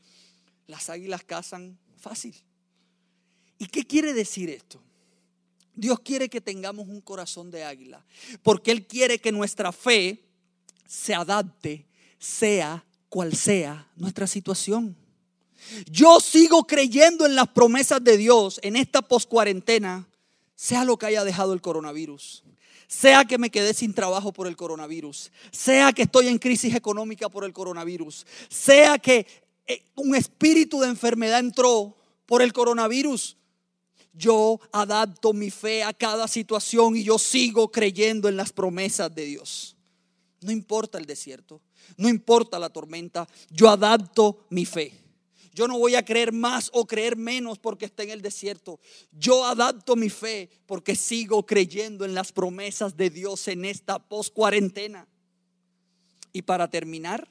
las 0.68 0.90
águilas 0.90 1.24
cazan 1.24 1.78
fácil. 1.98 2.36
¿Y 3.58 3.68
qué 3.68 3.86
quiere 3.86 4.14
decir 4.14 4.50
esto? 4.50 4.82
Dios 5.76 6.00
quiere 6.00 6.30
que 6.30 6.42
tengamos 6.42 6.88
un 6.88 7.02
corazón 7.02 7.50
de 7.50 7.64
águila, 7.64 8.06
porque 8.42 8.72
Él 8.72 8.86
quiere 8.86 9.20
que 9.20 9.32
nuestra 9.32 9.72
fe 9.72 10.24
se 10.86 11.14
adapte, 11.14 11.86
sea 12.20 12.86
cual 13.10 13.36
sea 13.36 13.88
nuestra 13.96 14.28
situación. 14.28 14.96
Yo 15.90 16.20
sigo 16.20 16.66
creyendo 16.66 17.26
en 17.26 17.36
las 17.36 17.48
promesas 17.48 18.04
de 18.04 18.18
Dios 18.18 18.60
en 18.64 18.76
esta 18.76 19.02
poscuarentena, 19.02 20.08
sea 20.56 20.84
lo 20.86 20.98
que 20.98 21.08
haya 21.08 21.24
dejado 21.24 21.54
el 21.54 21.62
coronavirus. 21.62 22.44
Sea 22.88 23.26
que 23.26 23.40
me 23.40 23.50
quedé 23.50 23.74
sin 23.74 23.94
trabajo 23.94 24.34
por 24.34 24.46
el 24.46 24.56
coronavirus, 24.56 25.32
sea 25.52 25.94
que 25.94 26.04
estoy 26.04 26.28
en 26.28 26.38
crisis 26.38 26.76
económica 26.76 27.28
por 27.28 27.44
el 27.44 27.52
coronavirus, 27.52 28.28
sea 28.50 29.00
que 29.00 29.26
eh, 29.66 29.84
un 29.96 30.16
espíritu 30.16 30.80
de 30.80 30.90
enfermedad 30.90 31.40
entró 31.40 31.96
por 32.28 32.42
el 32.44 32.54
coronavirus. 32.54 33.38
Yo 34.14 34.60
adapto 34.72 35.34
mi 35.34 35.50
fe 35.50 35.84
a 35.84 35.92
cada 35.92 36.28
situación 36.28 36.96
y 36.96 37.04
yo 37.04 37.18
sigo 37.18 37.72
creyendo 37.72 38.30
en 38.30 38.38
las 38.38 38.54
promesas 38.54 39.14
de 39.14 39.26
Dios. 39.26 39.76
No 40.42 40.52
importa 40.52 41.00
el 41.00 41.06
desierto, 41.06 41.62
no 41.98 42.10
importa 42.10 42.60
la 42.60 42.70
tormenta, 42.70 43.28
yo 43.50 43.70
adapto 43.70 44.46
mi 44.50 44.66
fe. 44.66 45.04
Yo 45.54 45.68
no 45.68 45.78
voy 45.78 45.96
a 45.96 46.04
creer 46.04 46.32
más 46.32 46.70
o 46.74 46.86
creer 46.86 47.16
menos 47.16 47.60
porque 47.60 47.86
esté 47.86 48.04
en 48.04 48.10
el 48.10 48.22
desierto. 48.22 48.80
Yo 49.12 49.46
adapto 49.46 49.96
mi 49.96 50.10
fe 50.10 50.50
porque 50.66 50.96
sigo 50.96 51.46
creyendo 51.46 52.06
en 52.06 52.16
las 52.16 52.32
promesas 52.32 52.98
de 52.98 53.12
Dios 53.12 53.48
en 53.48 53.66
esta 53.66 54.00
post 54.00 54.34
cuarentena. 54.34 55.08
Y 56.32 56.42
para 56.42 56.68
terminar, 56.68 57.28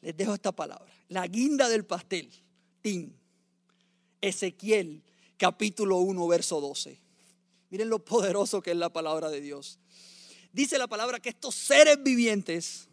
les 0.00 0.16
dejo 0.16 0.32
esta 0.32 0.52
palabra. 0.52 0.90
La 1.08 1.26
guinda 1.26 1.68
del 1.68 1.84
pastel. 1.84 2.30
Tim. 2.80 3.12
Ezequiel 4.20 5.02
capítulo 5.38 5.98
1, 5.98 6.26
verso 6.28 6.60
12. 6.60 7.00
Miren 7.70 7.88
lo 7.88 8.04
poderoso 8.04 8.60
que 8.60 8.72
es 8.72 8.76
la 8.76 8.92
palabra 8.92 9.30
de 9.30 9.40
Dios. 9.40 9.78
Dice 10.52 10.78
la 10.78 10.88
palabra 10.88 11.20
que 11.20 11.30
estos 11.30 11.54
seres 11.54 12.02
vivientes, 12.02 12.88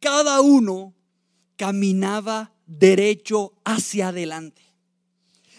cada 0.00 0.40
uno 0.40 0.94
caminaba 1.56 2.52
derecho 2.66 3.54
hacia 3.64 4.08
adelante, 4.08 4.62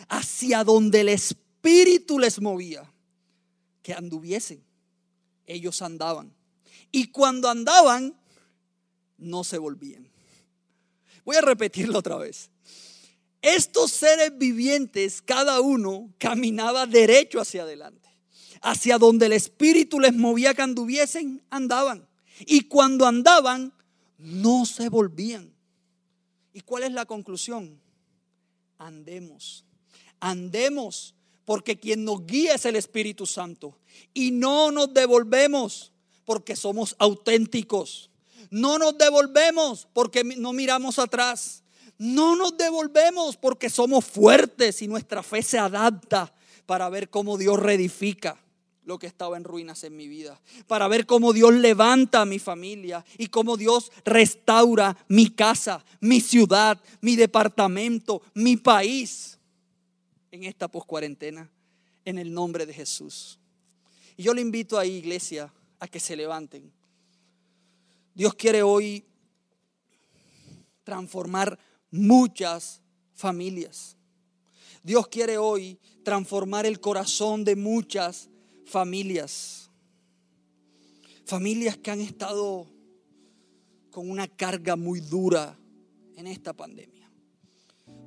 hacia 0.10 0.63
donde 0.63 1.02
el 1.02 1.10
Espíritu 1.10 2.20
les 2.20 2.40
movía, 2.42 2.92
que 3.82 3.94
anduviesen. 3.94 4.63
Ellos 5.46 5.82
andaban. 5.82 6.34
Y 6.92 7.12
cuando 7.12 7.50
andaban, 7.50 8.20
no 9.18 9.44
se 9.44 9.58
volvían. 9.58 10.10
Voy 11.24 11.38
a 11.38 11.42
repetirlo 11.42 12.00
otra 12.00 12.18
vez. 12.18 12.50
Estos 13.41 13.91
seres 13.91 14.38
vivientes, 14.38 15.21
cada 15.21 15.62
uno 15.62 16.13
caminaba 16.17 16.86
derecho 16.86 17.39
hacia 17.39 17.63
adelante. 17.63 18.10
Hacia 18.62 18.97
donde 18.97 19.28
el 19.28 19.34
Espíritu 19.34 20.00
les 20.00 20.13
movía 20.13 20.54
que 20.54 20.63
anduviesen, 20.63 21.43
andaban. 21.50 22.08
Y 22.39 22.62
cuando 22.62 23.06
andaban, 23.06 23.73
no 24.17 24.65
se 24.65 24.89
volvían. 24.89 25.54
¿Y 26.54 26.62
cuál 26.62 26.84
es 26.84 26.91
la 26.91 27.06
conclusión? 27.06 27.80
Andemos. 28.80 29.63
Andemos 30.19 31.13
porque 31.45 31.78
quien 31.78 32.04
nos 32.04 32.26
guía 32.26 32.56
es 32.56 32.65
el 32.65 32.76
Espíritu 32.76 33.26
Santo. 33.26 33.78
Y 34.13 34.32
no 34.32 34.71
nos 34.71 34.93
devolvemos 34.93 35.91
porque 36.26 36.56
somos 36.56 36.95
auténticos. 37.00 38.10
No 38.50 38.78
nos 38.78 38.97
devolvemos 38.97 39.88
porque 39.93 40.23
no 40.23 40.52
miramos 40.52 41.00
atrás. 41.00 41.63
No 41.97 42.36
nos 42.36 42.57
devolvemos 42.57 43.38
porque 43.38 43.69
somos 43.69 44.05
fuertes 44.05 44.81
y 44.81 44.88
nuestra 44.88 45.23
fe 45.23 45.41
se 45.41 45.57
adapta 45.57 46.33
para 46.65 46.89
ver 46.89 47.10
cómo 47.10 47.38
Dios 47.38 47.60
reedifica 47.60 48.38
lo 48.88 48.97
que 48.97 49.07
estaba 49.07 49.36
en 49.36 49.43
ruinas 49.43 49.83
en 49.83 49.97
mi 49.97 50.07
vida, 50.07 50.39
para 50.65 50.88
ver 50.88 51.05
cómo 51.05 51.33
Dios 51.33 51.53
levanta 51.53 52.21
a 52.21 52.25
mi 52.25 52.39
familia 52.39 53.03
y 53.17 53.27
cómo 53.27 53.57
Dios 53.57 53.91
restaura 54.05 54.97
mi 55.10 55.29
casa, 55.29 55.83
mi 55.99 56.21
ciudad, 56.21 56.81
mi 57.01 57.17
departamento, 57.17 58.21
mi 58.33 58.55
país 58.55 59.38
en 60.31 60.45
esta 60.45 60.69
poscuarentena, 60.69 61.49
en 62.05 62.17
el 62.17 62.33
nombre 62.33 62.65
de 62.65 62.73
Jesús. 62.73 63.39
Y 64.15 64.23
yo 64.23 64.33
le 64.33 64.41
invito 64.41 64.79
a 64.79 64.86
iglesia, 64.86 65.51
a 65.79 65.88
que 65.88 65.99
se 65.99 66.15
levanten. 66.15 66.71
Dios 68.13 68.33
quiere 68.36 68.63
hoy 68.63 69.03
transformar 70.86 71.60
muchas 71.91 72.82
familias. 73.13 73.97
Dios 74.84 75.08
quiere 75.08 75.38
hoy 75.38 75.80
transformar 76.04 76.65
el 76.65 76.80
corazón 76.80 77.43
de 77.43 77.56
muchas 77.56 78.30
familias. 78.65 79.69
Familias 81.26 81.78
que 81.78 81.91
han 81.91 82.02
estado 82.02 82.67
con 83.91 84.10
una 84.10 84.28
carga 84.28 84.76
muy 84.76 85.02
dura 85.02 85.58
en 86.15 86.28
esta 86.28 86.54
pandemia. 86.54 87.12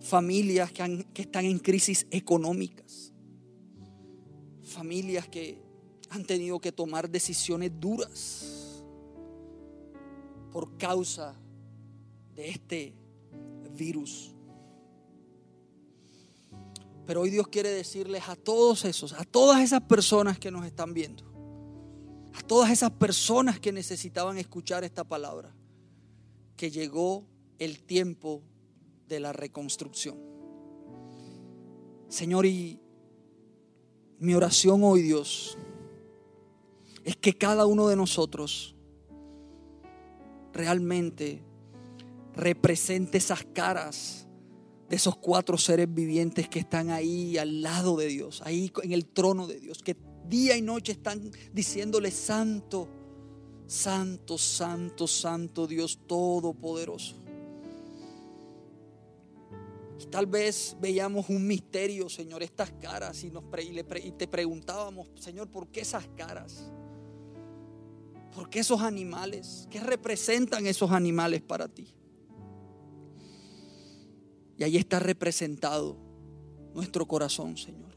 Familias 0.01 0.73
que, 0.73 1.07
que 1.13 1.23
están 1.23 1.45
en 1.45 1.59
crisis 1.59 2.07
económicas. 2.11 3.13
Familias 4.63 5.29
que 5.29 5.61
han 6.09 6.25
tenido 6.25 6.61
que 6.61 6.73
tomar 6.73 7.11
decisiones 7.11 7.73
duras 7.79 8.85
por 10.51 10.77
causa 10.77 11.35
de 12.35 12.49
este 12.49 12.95
virus. 13.81 14.35
Pero 17.07 17.23
hoy 17.23 17.31
Dios 17.31 17.49
quiere 17.49 17.71
decirles 17.71 18.29
a 18.29 18.37
todos 18.37 18.85
esos, 18.85 19.15
a 19.15 19.25
todas 19.25 19.61
esas 19.63 19.81
personas 19.81 20.39
que 20.39 20.51
nos 20.51 20.65
están 20.67 20.93
viendo, 20.95 21.25
a 22.35 22.43
todas 22.43 22.71
esas 22.71 22.91
personas 22.93 23.59
que 23.59 23.73
necesitaban 23.73 24.39
escuchar 24.39 24.85
esta 24.85 25.03
palabra, 25.03 25.57
que 26.57 26.71
llegó 26.71 27.27
el 27.59 27.83
tiempo 27.83 28.43
de 29.09 29.19
la 29.19 29.33
reconstrucción. 29.33 30.19
Señor, 32.09 32.45
y 32.47 32.79
mi 34.19 34.35
oración 34.35 34.85
hoy, 34.85 35.03
Dios, 35.03 35.57
es 37.05 37.17
que 37.17 37.33
cada 37.33 37.65
uno 37.67 37.89
de 37.89 37.97
nosotros 37.97 38.77
realmente 40.53 41.43
represente 42.35 43.19
esas 43.19 43.45
caras 43.53 44.27
de 44.89 44.97
esos 44.97 45.17
cuatro 45.17 45.57
seres 45.57 45.87
vivientes 45.93 46.49
que 46.49 46.59
están 46.59 46.91
ahí 46.91 47.39
al 47.39 47.63
lado 47.63 47.97
de 47.97 48.07
Dios, 48.07 48.43
ahí 48.45 48.73
en 48.83 48.93
el 48.93 49.07
trono 49.07 49.47
de 49.47 49.61
Dios, 49.61 49.83
que 49.83 49.97
día 50.29 50.57
y 50.57 50.63
noche 50.63 50.93
están 50.93 51.31
diciéndole 51.53 52.11
santo, 52.11 52.89
santo, 53.67 54.37
santo, 54.37 55.07
santo 55.07 55.67
Dios 55.67 56.01
Todopoderoso. 56.07 57.17
Tal 60.11 60.27
vez 60.27 60.77
veíamos 60.81 61.29
un 61.29 61.47
misterio, 61.47 62.09
Señor, 62.09 62.43
estas 62.43 62.73
caras 62.73 63.23
y, 63.23 63.33
y 64.03 64.11
te 64.13 64.27
preguntábamos, 64.27 65.09
Señor, 65.15 65.49
¿por 65.49 65.69
qué 65.69 65.83
esas 65.83 66.09
caras? 66.17 66.73
¿Por 68.35 68.51
qué 68.51 68.61
esos 68.61 68.81
animales? 68.81 69.69
¿Qué 69.71 69.79
representan 69.79 70.67
esos 70.67 70.91
animales 70.91 71.43
para 71.43 71.69
ti? 71.69 71.95
Y 74.61 74.65
ahí 74.65 74.77
está 74.77 74.99
representado 74.99 75.97
nuestro 76.75 77.09
corazón, 77.09 77.57
Señor. 77.57 77.97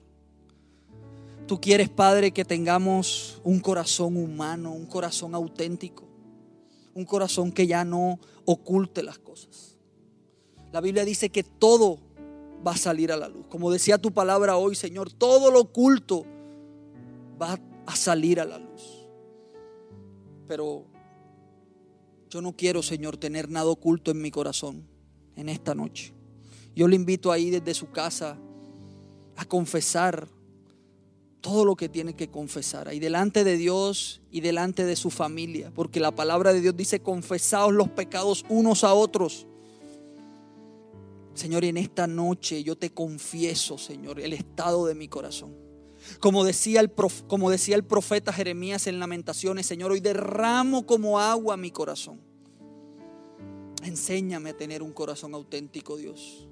Tú 1.46 1.60
quieres, 1.60 1.90
Padre, 1.90 2.32
que 2.32 2.46
tengamos 2.46 3.42
un 3.44 3.60
corazón 3.60 4.16
humano, 4.16 4.72
un 4.72 4.86
corazón 4.86 5.36
auténtico, 5.36 6.06
un 6.94 7.04
corazón 7.04 7.52
que 7.52 7.68
ya 7.68 7.84
no 7.84 8.18
oculte 8.46 9.04
las 9.04 9.20
cosas. 9.20 9.78
La 10.72 10.80
Biblia 10.80 11.04
dice 11.04 11.30
que 11.30 11.44
todo 11.44 12.00
va 12.66 12.72
a 12.72 12.78
salir 12.78 13.12
a 13.12 13.18
la 13.18 13.28
luz. 13.28 13.46
Como 13.48 13.70
decía 13.70 13.98
tu 13.98 14.14
palabra 14.14 14.56
hoy, 14.56 14.76
Señor, 14.76 15.12
todo 15.12 15.52
lo 15.52 15.60
oculto 15.60 16.26
va 17.42 17.60
a 17.86 17.96
salir 17.98 18.40
a 18.40 18.46
la 18.46 18.58
luz. 18.58 19.06
Pero 20.48 20.86
yo 22.30 22.42
no 22.42 22.56
quiero, 22.56 22.82
Señor, 22.82 23.18
tener 23.18 23.50
nada 23.50 23.66
oculto 23.66 24.12
en 24.12 24.22
mi 24.22 24.32
corazón 24.32 24.88
en 25.36 25.50
esta 25.50 25.76
noche. 25.76 26.14
Yo 26.76 26.88
le 26.88 26.96
invito 26.96 27.32
ahí 27.32 27.50
desde 27.50 27.74
su 27.74 27.92
casa 27.92 28.38
a 29.36 29.46
confesar 29.46 30.28
todo 31.44 31.66
lo 31.66 31.76
que 31.76 31.90
tiene 31.90 32.16
que 32.16 32.30
confesar, 32.30 32.88
ahí 32.88 33.00
delante 33.00 33.44
de 33.44 33.58
Dios 33.58 34.22
y 34.32 34.40
delante 34.40 34.86
de 34.86 34.96
su 34.96 35.10
familia, 35.10 35.74
porque 35.76 36.00
la 36.00 36.16
palabra 36.16 36.54
de 36.54 36.62
Dios 36.62 36.78
dice, 36.78 37.02
confesaos 37.02 37.74
los 37.74 37.90
pecados 37.90 38.46
unos 38.48 38.86
a 38.86 38.94
otros. 38.94 39.46
Señor, 41.34 41.66
en 41.66 41.76
esta 41.76 42.08
noche 42.08 42.64
yo 42.64 42.78
te 42.78 42.92
confieso, 42.92 43.78
Señor, 43.78 44.22
el 44.22 44.32
estado 44.32 44.86
de 44.86 44.96
mi 44.96 45.10
corazón. 45.10 45.54
Como 46.22 46.46
decía, 46.46 46.80
el 46.80 46.92
como 47.28 47.50
decía 47.50 47.76
el 47.76 47.84
profeta 47.84 48.32
Jeremías 48.32 48.88
en 48.88 49.00
Lamentaciones, 49.00 49.66
Señor, 49.66 49.92
hoy 49.92 50.00
derramo 50.00 50.86
como 50.86 51.20
agua 51.20 51.58
mi 51.58 51.72
corazón. 51.72 52.22
Enséñame 53.84 54.52
a 54.52 54.58
tener 54.58 54.82
un 54.82 54.94
corazón 54.94 55.34
auténtico, 55.34 55.98
Dios. 55.98 56.48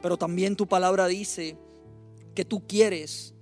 Pero 0.00 0.16
también 0.16 0.56
tu 0.56 0.66
palabra 0.66 1.06
dice 1.06 1.56
que 2.34 2.44
tú 2.44 2.66
quieres 2.66 3.34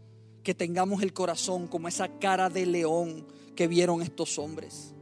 que 0.43 0.55
tengamos 0.55 1.03
el 1.03 1.13
corazón 1.13 1.67
como 1.67 1.89
esa 1.89 2.09
cara 2.19 2.49
de 2.49 2.67
león 2.67 3.27
que 3.55 3.67
vieron 3.67 4.01
estos 4.01 4.39
hombres. 4.39 4.95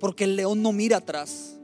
Porque 0.00 0.24
el 0.24 0.36
león 0.36 0.62
no 0.62 0.72
mira 0.72 0.98
atrás. 0.98 1.56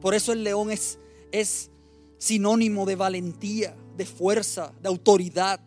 Por 0.00 0.14
eso 0.14 0.32
el 0.32 0.44
león 0.44 0.70
es, 0.70 0.98
es 1.32 1.70
sinónimo 2.18 2.86
de 2.86 2.96
valentía, 2.96 3.76
de 3.96 4.06
fuerza, 4.06 4.72
de 4.80 4.88
autoridad. 4.88 5.60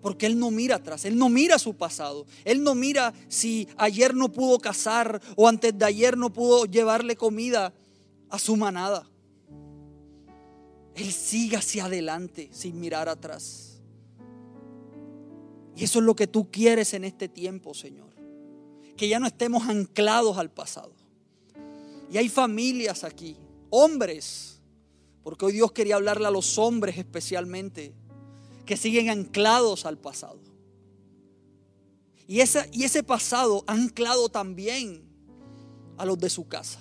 Porque 0.00 0.26
Él 0.26 0.38
no 0.38 0.52
mira 0.52 0.76
atrás, 0.76 1.04
Él 1.04 1.18
no 1.18 1.28
mira 1.28 1.58
su 1.58 1.74
pasado, 1.74 2.26
Él 2.44 2.62
no 2.62 2.76
mira 2.76 3.12
si 3.28 3.66
ayer 3.76 4.14
no 4.14 4.30
pudo 4.30 4.60
cazar 4.60 5.20
o 5.34 5.48
antes 5.48 5.76
de 5.76 5.84
ayer 5.84 6.16
no 6.16 6.32
pudo 6.32 6.66
llevarle 6.66 7.16
comida 7.16 7.74
a 8.30 8.38
su 8.38 8.56
manada. 8.56 9.08
Él 10.96 11.12
sigue 11.12 11.56
hacia 11.56 11.84
adelante 11.84 12.48
sin 12.52 12.80
mirar 12.80 13.08
atrás. 13.08 13.80
Y 15.76 15.84
eso 15.84 15.98
es 15.98 16.04
lo 16.06 16.16
que 16.16 16.26
tú 16.26 16.50
quieres 16.50 16.94
en 16.94 17.04
este 17.04 17.28
tiempo, 17.28 17.74
Señor. 17.74 18.08
Que 18.96 19.08
ya 19.08 19.20
no 19.20 19.26
estemos 19.26 19.68
anclados 19.68 20.38
al 20.38 20.50
pasado. 20.50 20.94
Y 22.10 22.16
hay 22.16 22.30
familias 22.30 23.04
aquí, 23.04 23.36
hombres, 23.68 24.58
porque 25.22 25.44
hoy 25.44 25.52
Dios 25.52 25.72
quería 25.72 25.96
hablarle 25.96 26.28
a 26.28 26.30
los 26.30 26.56
hombres 26.56 26.96
especialmente 26.96 27.92
que 28.64 28.78
siguen 28.78 29.10
anclados 29.10 29.84
al 29.84 29.98
pasado. 29.98 30.40
Y, 32.26 32.38
y 32.38 32.84
ese 32.84 33.02
pasado 33.02 33.64
anclado 33.66 34.30
también 34.30 35.02
a 35.98 36.06
los 36.06 36.18
de 36.18 36.30
su 36.30 36.48
casa. 36.48 36.80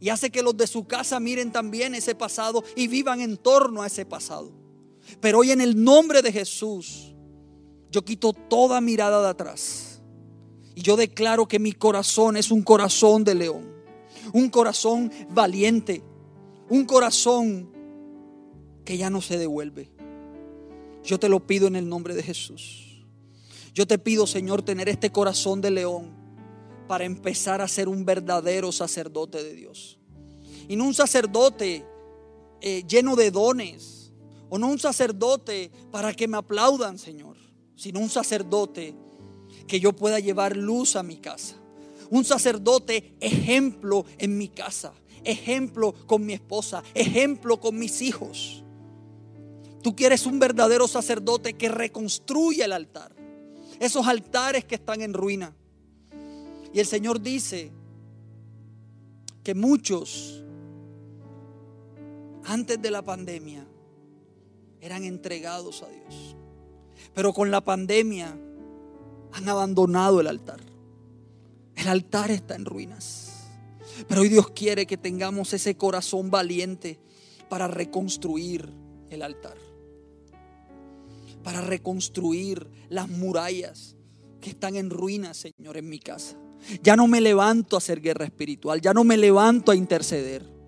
Y 0.00 0.08
hace 0.08 0.30
que 0.30 0.42
los 0.42 0.56
de 0.56 0.66
su 0.66 0.86
casa 0.86 1.20
miren 1.20 1.52
también 1.52 1.94
ese 1.94 2.14
pasado 2.14 2.64
y 2.74 2.88
vivan 2.88 3.20
en 3.20 3.36
torno 3.36 3.82
a 3.82 3.86
ese 3.86 4.06
pasado. 4.06 4.50
Pero 5.20 5.40
hoy 5.40 5.50
en 5.50 5.60
el 5.60 5.82
nombre 5.82 6.22
de 6.22 6.32
Jesús, 6.32 7.14
yo 7.90 8.02
quito 8.02 8.32
toda 8.32 8.80
mirada 8.80 9.22
de 9.22 9.28
atrás. 9.28 10.00
Y 10.74 10.80
yo 10.80 10.96
declaro 10.96 11.46
que 11.46 11.58
mi 11.58 11.72
corazón 11.72 12.38
es 12.38 12.50
un 12.50 12.62
corazón 12.62 13.24
de 13.24 13.34
león. 13.34 13.70
Un 14.32 14.48
corazón 14.48 15.12
valiente. 15.28 16.02
Un 16.70 16.86
corazón 16.86 17.70
que 18.84 18.96
ya 18.96 19.10
no 19.10 19.20
se 19.20 19.36
devuelve. 19.36 19.90
Yo 21.04 21.18
te 21.18 21.28
lo 21.28 21.46
pido 21.46 21.66
en 21.66 21.76
el 21.76 21.88
nombre 21.88 22.14
de 22.14 22.22
Jesús. 22.22 23.04
Yo 23.74 23.86
te 23.86 23.98
pido, 23.98 24.26
Señor, 24.26 24.62
tener 24.62 24.88
este 24.88 25.10
corazón 25.10 25.60
de 25.60 25.70
león 25.70 26.19
para 26.90 27.04
empezar 27.04 27.60
a 27.60 27.68
ser 27.68 27.88
un 27.88 28.04
verdadero 28.04 28.72
sacerdote 28.72 29.44
de 29.44 29.54
Dios. 29.54 29.96
Y 30.66 30.74
no 30.74 30.86
un 30.86 30.92
sacerdote 30.92 31.86
eh, 32.60 32.82
lleno 32.82 33.14
de 33.14 33.30
dones. 33.30 34.10
O 34.48 34.58
no 34.58 34.66
un 34.66 34.78
sacerdote 34.80 35.70
para 35.92 36.12
que 36.12 36.26
me 36.26 36.36
aplaudan, 36.36 36.98
Señor. 36.98 37.36
Sino 37.76 38.00
un 38.00 38.10
sacerdote 38.10 38.96
que 39.68 39.78
yo 39.78 39.92
pueda 39.92 40.18
llevar 40.18 40.56
luz 40.56 40.96
a 40.96 41.04
mi 41.04 41.18
casa. 41.18 41.54
Un 42.10 42.24
sacerdote 42.24 43.14
ejemplo 43.20 44.04
en 44.18 44.36
mi 44.36 44.48
casa. 44.48 44.92
Ejemplo 45.22 45.94
con 46.08 46.26
mi 46.26 46.32
esposa. 46.32 46.82
Ejemplo 46.94 47.60
con 47.60 47.78
mis 47.78 48.02
hijos. 48.02 48.64
Tú 49.80 49.94
quieres 49.94 50.26
un 50.26 50.40
verdadero 50.40 50.88
sacerdote 50.88 51.52
que 51.52 51.68
reconstruya 51.68 52.64
el 52.64 52.72
altar. 52.72 53.14
Esos 53.78 54.08
altares 54.08 54.64
que 54.64 54.74
están 54.74 55.02
en 55.02 55.14
ruina. 55.14 55.54
Y 56.72 56.80
el 56.80 56.86
Señor 56.86 57.20
dice 57.20 57.72
que 59.42 59.54
muchos 59.54 60.44
antes 62.44 62.80
de 62.80 62.90
la 62.90 63.02
pandemia 63.02 63.66
eran 64.80 65.04
entregados 65.04 65.82
a 65.82 65.88
Dios. 65.88 66.36
Pero 67.14 67.32
con 67.32 67.50
la 67.50 67.60
pandemia 67.60 68.38
han 69.32 69.48
abandonado 69.48 70.20
el 70.20 70.26
altar. 70.26 70.60
El 71.74 71.88
altar 71.88 72.30
está 72.30 72.54
en 72.54 72.64
ruinas. 72.64 73.48
Pero 74.08 74.22
hoy 74.22 74.28
Dios 74.28 74.50
quiere 74.50 74.86
que 74.86 74.96
tengamos 74.96 75.52
ese 75.52 75.76
corazón 75.76 76.30
valiente 76.30 76.98
para 77.48 77.66
reconstruir 77.68 78.72
el 79.10 79.22
altar 79.22 79.56
para 81.42 81.60
reconstruir 81.60 82.66
las 82.88 83.08
murallas 83.08 83.96
que 84.40 84.50
están 84.50 84.76
en 84.76 84.90
ruinas, 84.90 85.36
Señor, 85.36 85.76
en 85.76 85.88
mi 85.88 85.98
casa. 85.98 86.36
Ya 86.82 86.96
no 86.96 87.06
me 87.06 87.20
levanto 87.20 87.76
a 87.76 87.78
hacer 87.78 88.00
guerra 88.00 88.24
espiritual, 88.24 88.80
ya 88.80 88.92
no 88.94 89.04
me 89.04 89.16
levanto 89.16 89.72
a 89.72 89.76
interceder. 89.76 90.60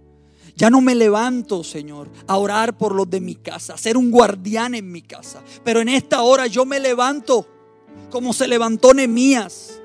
Ya 0.55 0.69
no 0.69 0.81
me 0.81 0.95
levanto, 0.95 1.65
Señor, 1.65 2.11
a 2.27 2.37
orar 2.37 2.77
por 2.77 2.95
los 2.95 3.09
de 3.09 3.21
mi 3.21 3.37
casa, 3.37 3.75
a 3.75 3.79
ser 3.79 3.97
un 3.97 4.11
guardián 4.11 4.75
en 4.75 4.93
mi 4.93 5.01
casa. 5.03 5.43
Pero 5.65 5.81
en 5.81 5.89
esta 5.89 6.23
hora 6.23 6.47
yo 6.47 6.67
me 6.67 6.79
levanto 6.79 7.47
como 8.11 8.33
se 8.33 8.47
levantó 8.47 8.93
Nemías. 8.93 9.79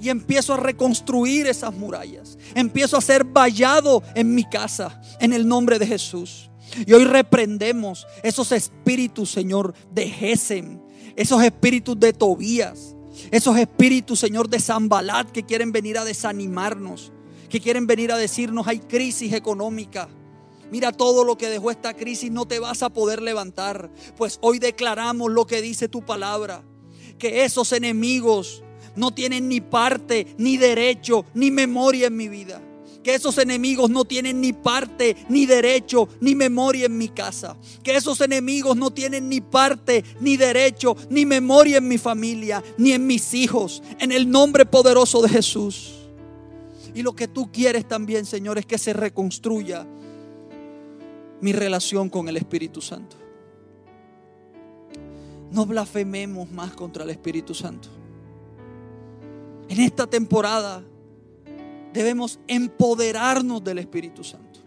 Y 0.00 0.08
empiezo 0.08 0.54
a 0.54 0.58
reconstruir 0.58 1.46
esas 1.46 1.72
murallas. 1.72 2.36
Empiezo 2.54 2.96
a 2.96 3.00
ser 3.00 3.24
vallado 3.24 4.02
en 4.14 4.34
mi 4.34 4.44
casa, 4.44 5.00
en 5.20 5.32
el 5.32 5.46
nombre 5.46 5.78
de 5.78 5.86
Jesús. 5.86 6.50
Y 6.86 6.92
hoy 6.92 7.04
reprendemos 7.04 8.06
esos 8.22 8.52
espíritus, 8.52 9.30
Señor, 9.30 9.72
de 9.92 10.08
Gesem, 10.08 10.80
esos 11.16 11.42
espíritus 11.42 11.98
de 11.98 12.12
Tobías, 12.12 12.93
esos 13.30 13.56
espíritus, 13.56 14.18
Señor, 14.18 14.48
de 14.48 14.60
Zambalat 14.60 15.30
que 15.30 15.44
quieren 15.44 15.72
venir 15.72 15.98
a 15.98 16.04
desanimarnos, 16.04 17.12
que 17.48 17.60
quieren 17.60 17.86
venir 17.86 18.12
a 18.12 18.16
decirnos 18.16 18.66
hay 18.66 18.80
crisis 18.80 19.32
económica. 19.32 20.08
Mira 20.70 20.92
todo 20.92 21.24
lo 21.24 21.36
que 21.36 21.48
dejó 21.48 21.70
esta 21.70 21.94
crisis, 21.94 22.30
no 22.30 22.46
te 22.46 22.58
vas 22.58 22.82
a 22.82 22.90
poder 22.90 23.22
levantar. 23.22 23.90
Pues 24.16 24.38
hoy 24.40 24.58
declaramos 24.58 25.30
lo 25.30 25.46
que 25.46 25.62
dice 25.62 25.88
tu 25.88 26.02
palabra, 26.02 26.64
que 27.18 27.44
esos 27.44 27.72
enemigos 27.72 28.62
no 28.96 29.12
tienen 29.12 29.48
ni 29.48 29.60
parte, 29.60 30.34
ni 30.38 30.56
derecho, 30.56 31.24
ni 31.34 31.50
memoria 31.50 32.08
en 32.08 32.16
mi 32.16 32.28
vida 32.28 32.60
que 33.04 33.14
esos 33.14 33.38
enemigos 33.38 33.90
no 33.90 34.04
tienen 34.04 34.40
ni 34.40 34.52
parte, 34.52 35.14
ni 35.28 35.46
derecho, 35.46 36.08
ni 36.20 36.34
memoria 36.34 36.86
en 36.86 36.98
mi 36.98 37.08
casa. 37.08 37.56
Que 37.84 37.94
esos 37.94 38.20
enemigos 38.22 38.76
no 38.76 38.90
tienen 38.90 39.28
ni 39.28 39.40
parte, 39.40 40.02
ni 40.20 40.36
derecho, 40.36 40.96
ni 41.10 41.26
memoria 41.26 41.78
en 41.78 41.86
mi 41.86 41.98
familia, 41.98 42.64
ni 42.78 42.92
en 42.92 43.06
mis 43.06 43.34
hijos. 43.34 43.82
En 44.00 44.10
el 44.10 44.28
nombre 44.28 44.64
poderoso 44.64 45.22
de 45.22 45.28
Jesús. 45.28 45.94
Y 46.94 47.02
lo 47.02 47.14
que 47.14 47.28
tú 47.28 47.52
quieres 47.52 47.86
también, 47.86 48.24
Señor, 48.24 48.58
es 48.58 48.66
que 48.66 48.78
se 48.78 48.94
reconstruya 48.94 49.86
mi 51.40 51.52
relación 51.52 52.08
con 52.08 52.28
el 52.28 52.38
Espíritu 52.38 52.80
Santo. 52.80 53.16
No 55.52 55.66
blasfememos 55.66 56.50
más 56.50 56.72
contra 56.72 57.04
el 57.04 57.10
Espíritu 57.10 57.54
Santo. 57.54 57.88
En 59.68 59.80
esta 59.80 60.06
temporada 60.06 60.82
debemos 61.94 62.40
empoderarnos 62.48 63.62
del 63.62 63.78
Espíritu 63.78 64.24
Santo. 64.24 64.60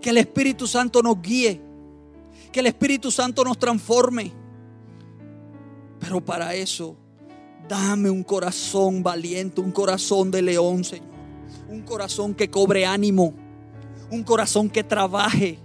Que 0.00 0.10
el 0.10 0.16
Espíritu 0.16 0.66
Santo 0.66 1.02
nos 1.02 1.20
guíe. 1.20 1.60
Que 2.50 2.60
el 2.60 2.66
Espíritu 2.66 3.10
Santo 3.10 3.44
nos 3.44 3.58
transforme. 3.58 4.32
Pero 6.00 6.24
para 6.24 6.54
eso, 6.54 6.96
dame 7.68 8.08
un 8.08 8.24
corazón 8.24 9.02
valiente, 9.02 9.60
un 9.60 9.70
corazón 9.70 10.30
de 10.30 10.40
león, 10.40 10.82
Señor. 10.82 11.10
Un 11.68 11.82
corazón 11.82 12.34
que 12.34 12.50
cobre 12.50 12.86
ánimo. 12.86 13.34
Un 14.10 14.24
corazón 14.24 14.70
que 14.70 14.82
trabaje. 14.82 15.58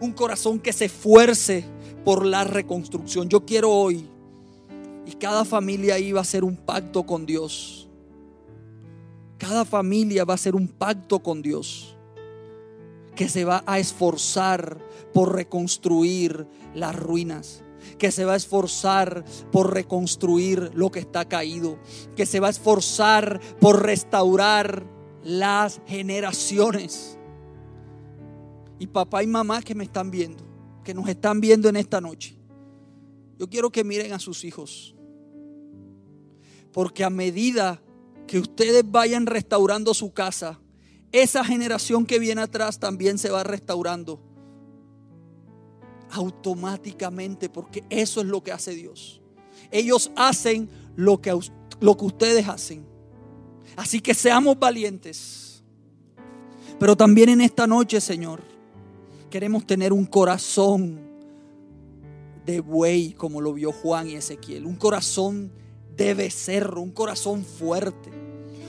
Un 0.00 0.12
corazón 0.12 0.58
que 0.58 0.72
se 0.72 0.86
esfuerce 0.86 1.66
por 2.02 2.24
la 2.24 2.44
reconstrucción. 2.44 3.28
Yo 3.28 3.44
quiero 3.44 3.70
hoy, 3.70 4.08
y 5.06 5.12
cada 5.12 5.44
familia 5.44 5.98
iba 5.98 6.18
a 6.18 6.22
hacer 6.22 6.44
un 6.44 6.56
pacto 6.56 7.04
con 7.04 7.26
Dios 7.26 7.81
cada 9.42 9.64
familia 9.64 10.24
va 10.24 10.34
a 10.34 10.36
hacer 10.36 10.54
un 10.54 10.68
pacto 10.68 11.20
con 11.20 11.42
Dios 11.42 11.96
que 13.16 13.28
se 13.28 13.44
va 13.44 13.64
a 13.66 13.80
esforzar 13.80 14.78
por 15.12 15.34
reconstruir 15.34 16.46
las 16.76 16.94
ruinas, 16.94 17.64
que 17.98 18.12
se 18.12 18.24
va 18.24 18.34
a 18.34 18.36
esforzar 18.36 19.24
por 19.50 19.74
reconstruir 19.74 20.70
lo 20.74 20.92
que 20.92 21.00
está 21.00 21.24
caído, 21.24 21.80
que 22.14 22.24
se 22.24 22.38
va 22.38 22.46
a 22.46 22.50
esforzar 22.50 23.40
por 23.60 23.82
restaurar 23.82 24.86
las 25.24 25.80
generaciones. 25.88 27.18
Y 28.78 28.86
papá 28.86 29.24
y 29.24 29.26
mamá 29.26 29.60
que 29.62 29.74
me 29.74 29.82
están 29.82 30.12
viendo, 30.12 30.44
que 30.84 30.94
nos 30.94 31.08
están 31.08 31.40
viendo 31.40 31.68
en 31.68 31.74
esta 31.74 32.00
noche, 32.00 32.36
yo 33.40 33.50
quiero 33.50 33.70
que 33.70 33.82
miren 33.82 34.12
a 34.12 34.20
sus 34.20 34.44
hijos, 34.44 34.94
porque 36.70 37.02
a 37.02 37.10
medida 37.10 37.82
que 38.32 38.38
ustedes 38.38 38.82
vayan 38.90 39.26
restaurando 39.26 39.92
su 39.92 40.14
casa, 40.14 40.58
esa 41.12 41.44
generación 41.44 42.06
que 42.06 42.18
viene 42.18 42.40
atrás 42.40 42.78
también 42.78 43.18
se 43.18 43.28
va 43.28 43.44
restaurando 43.44 44.22
automáticamente, 46.08 47.50
porque 47.50 47.84
eso 47.90 48.22
es 48.22 48.26
lo 48.26 48.42
que 48.42 48.52
hace 48.52 48.74
Dios. 48.74 49.20
Ellos 49.70 50.10
hacen 50.16 50.70
lo 50.96 51.20
que, 51.20 51.38
lo 51.80 51.94
que 51.98 52.04
ustedes 52.06 52.48
hacen. 52.48 52.86
Así 53.76 54.00
que 54.00 54.14
seamos 54.14 54.58
valientes. 54.58 55.62
Pero 56.80 56.96
también 56.96 57.28
en 57.28 57.42
esta 57.42 57.66
noche, 57.66 58.00
Señor, 58.00 58.40
queremos 59.28 59.66
tener 59.66 59.92
un 59.92 60.06
corazón 60.06 60.98
de 62.46 62.60
buey, 62.60 63.12
como 63.12 63.42
lo 63.42 63.52
vio 63.52 63.72
Juan 63.72 64.08
y 64.08 64.14
Ezequiel. 64.14 64.64
Un 64.64 64.76
corazón 64.76 65.52
de 65.94 66.14
becerro, 66.14 66.80
un 66.80 66.92
corazón 66.92 67.44
fuerte, 67.44 68.21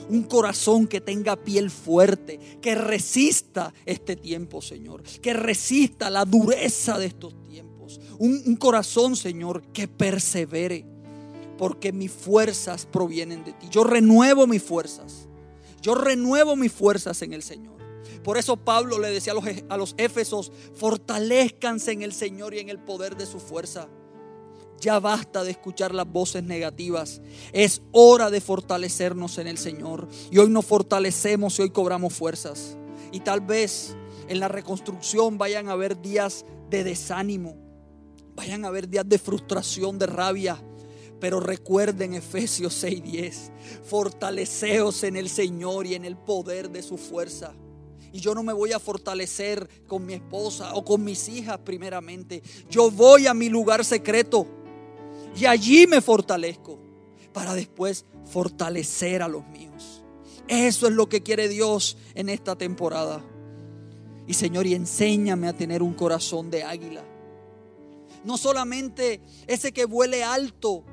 Un 0.09 0.23
corazón 0.23 0.87
que 0.87 1.01
tenga 1.01 1.35
piel 1.35 1.69
fuerte, 1.69 2.39
que 2.61 2.75
resista 2.75 3.73
este 3.85 4.15
tiempo, 4.15 4.61
Señor. 4.61 5.03
Que 5.03 5.33
resista 5.33 6.09
la 6.09 6.25
dureza 6.25 6.97
de 6.97 7.07
estos 7.07 7.41
tiempos. 7.43 7.99
Un, 8.19 8.55
corazón, 8.55 9.15
Señor, 9.15 9.63
que 9.73 9.87
persevere. 9.87 10.85
Porque 11.57 11.91
mis 11.91 12.11
fuerzas 12.11 12.85
provienen 12.85 13.43
de 13.43 13.53
ti. 13.53 13.67
Yo 13.69 13.83
renuevo 13.83 14.47
mis 14.47 14.63
fuerzas. 14.63 15.27
Yo 15.81 15.95
renuevo 15.95 16.55
mis 16.55 16.71
fuerzas 16.71 17.21
en 17.21 17.33
el 17.33 17.43
Señor. 17.43 17.73
Por 18.23 18.37
eso 18.37 18.57
Pablo 18.57 18.99
le 18.99 19.09
decía 19.09 19.33
a 19.33 19.35
los, 19.35 19.45
a 19.69 19.77
los 19.77 19.95
éfesos, 19.97 20.51
fortalezcanse 20.75 21.91
en 21.91 22.01
el 22.01 22.13
Señor 22.13 22.53
y 22.53 22.59
en 22.59 22.69
el 22.69 22.79
poder 22.79 23.17
de 23.17 23.25
su 23.25 23.39
fuerza. 23.39 23.89
Ya 24.83 24.99
basta 24.99 25.45
de 25.45 25.51
escuchar 25.51 25.95
las 25.95 26.05
voces 26.05 26.43
negativas. 26.43 27.21
Es 27.53 27.81
hora 27.93 28.29
de 28.29 28.41
fortalecernos 28.41 29.37
en 29.37 29.47
el 29.47 29.57
Señor. 29.57 30.09
Y 30.29 30.39
hoy 30.39 30.49
nos 30.49 30.65
fortalecemos 30.65 31.57
y 31.57 31.61
hoy 31.61 31.69
cobramos 31.69 32.13
fuerzas. 32.13 32.75
Y 33.13 33.21
tal 33.21 33.39
vez 33.39 33.95
en 34.27 34.41
la 34.41 34.49
reconstrucción 34.49 35.37
vayan 35.37 35.69
a 35.69 35.71
haber 35.71 36.01
días 36.01 36.45
de 36.69 36.83
desánimo. 36.83 37.55
Vayan 38.35 38.65
a 38.65 38.67
haber 38.67 38.89
días 38.89 39.07
de 39.07 39.19
frustración, 39.19 39.97
de 39.97 40.07
rabia. 40.07 40.61
Pero 41.21 41.39
recuerden 41.39 42.13
Efesios 42.13 42.73
6:10. 42.83 43.53
Fortaleceos 43.85 45.05
en 45.05 45.15
el 45.15 45.29
Señor 45.29 45.87
y 45.87 45.93
en 45.95 46.03
el 46.03 46.17
poder 46.17 46.69
de 46.69 46.83
su 46.83 46.97
fuerza. 46.97 47.53
Y 48.11 48.19
yo 48.19 48.35
no 48.35 48.43
me 48.43 48.51
voy 48.51 48.73
a 48.73 48.79
fortalecer 48.79 49.65
con 49.87 50.05
mi 50.05 50.13
esposa 50.13 50.75
o 50.75 50.83
con 50.83 51.05
mis 51.05 51.29
hijas 51.29 51.59
primeramente. 51.59 52.43
Yo 52.69 52.91
voy 52.91 53.27
a 53.27 53.33
mi 53.33 53.47
lugar 53.47 53.85
secreto 53.85 54.45
y 55.35 55.45
allí 55.45 55.87
me 55.87 56.01
fortalezco 56.01 56.79
para 57.33 57.53
después 57.53 58.05
fortalecer 58.25 59.21
a 59.21 59.27
los 59.27 59.45
míos. 59.47 60.03
Eso 60.47 60.87
es 60.87 60.93
lo 60.93 61.09
que 61.09 61.23
quiere 61.23 61.47
Dios 61.47 61.97
en 62.15 62.29
esta 62.29 62.55
temporada. 62.55 63.23
Y 64.27 64.35
Señor, 64.35 64.67
y 64.67 64.75
enséñame 64.75 65.47
a 65.47 65.53
tener 65.53 65.81
un 65.81 65.93
corazón 65.93 66.49
de 66.49 66.63
águila. 66.63 67.03
No 68.23 68.37
solamente 68.37 69.21
ese 69.47 69.73
que 69.73 69.85
vuele 69.85 70.23
alto 70.23 70.85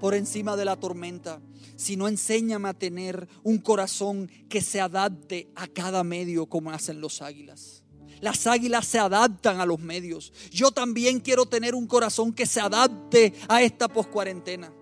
por 0.00 0.14
encima 0.14 0.56
de 0.56 0.64
la 0.64 0.76
tormenta, 0.76 1.40
sino 1.76 2.08
enséñame 2.08 2.68
a 2.68 2.74
tener 2.74 3.28
un 3.42 3.58
corazón 3.58 4.30
que 4.48 4.60
se 4.60 4.80
adapte 4.80 5.50
a 5.54 5.66
cada 5.66 6.04
medio 6.04 6.46
como 6.46 6.70
hacen 6.70 7.00
los 7.00 7.22
águilas. 7.22 7.84
Las 8.20 8.46
águilas 8.46 8.86
se 8.86 8.98
adaptan 8.98 9.60
a 9.60 9.66
los 9.66 9.80
medios. 9.80 10.32
Yo 10.50 10.70
también 10.70 11.20
quiero 11.20 11.46
tener 11.46 11.74
un 11.74 11.86
corazón 11.86 12.32
que 12.32 12.46
se 12.46 12.60
adapte 12.60 13.34
a 13.48 13.62
esta 13.62 13.88
poscuarentena. 13.88 14.72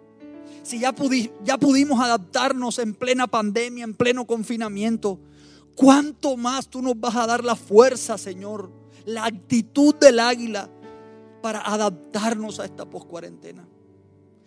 Si 0.63 0.81
ya, 0.81 0.95
ya 1.45 1.59
pudimos 1.59 2.01
adaptarnos 2.01 2.79
en 2.79 2.95
plena 2.95 3.27
pandemia, 3.27 3.85
en 3.85 3.95
pleno 3.95 4.27
confinamiento, 4.27 5.21
¿cuánto 5.75 6.37
más 6.37 6.69
tú 6.69 6.83
nos 6.83 6.99
vas 6.99 7.15
a 7.17 7.27
dar 7.27 7.45
la 7.45 7.55
fuerza, 7.55 8.19
Señor? 8.19 8.73
La 9.05 9.27
actitud 9.27 9.95
del 9.95 10.19
águila 10.19 10.69
para 11.43 11.61
adaptarnos 11.61 12.59
a 12.59 12.65
esta 12.65 12.85
poscuarentena. 12.85 13.69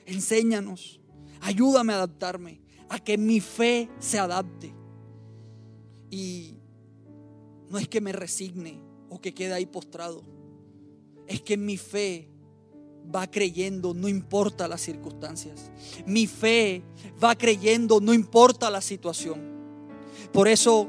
Enséñanos 0.05 0.99
Ayúdame 1.41 1.93
a 1.93 1.97
adaptarme, 1.97 2.61
a 2.89 2.99
que 2.99 3.17
mi 3.17 3.39
fe 3.39 3.89
se 3.99 4.19
adapte. 4.19 4.73
Y 6.09 6.58
no 7.69 7.77
es 7.77 7.87
que 7.87 8.01
me 8.01 8.11
resigne 8.11 8.81
o 9.09 9.19
que 9.21 9.33
quede 9.33 9.53
ahí 9.53 9.65
postrado. 9.65 10.23
Es 11.27 11.41
que 11.41 11.57
mi 11.57 11.77
fe 11.77 12.29
va 13.13 13.29
creyendo, 13.29 13.93
no 13.93 14.07
importa 14.07 14.67
las 14.67 14.81
circunstancias. 14.81 15.71
Mi 16.05 16.27
fe 16.27 16.83
va 17.23 17.37
creyendo, 17.37 18.01
no 18.01 18.13
importa 18.13 18.69
la 18.69 18.81
situación. 18.81 19.39
Por 20.33 20.47
eso 20.47 20.87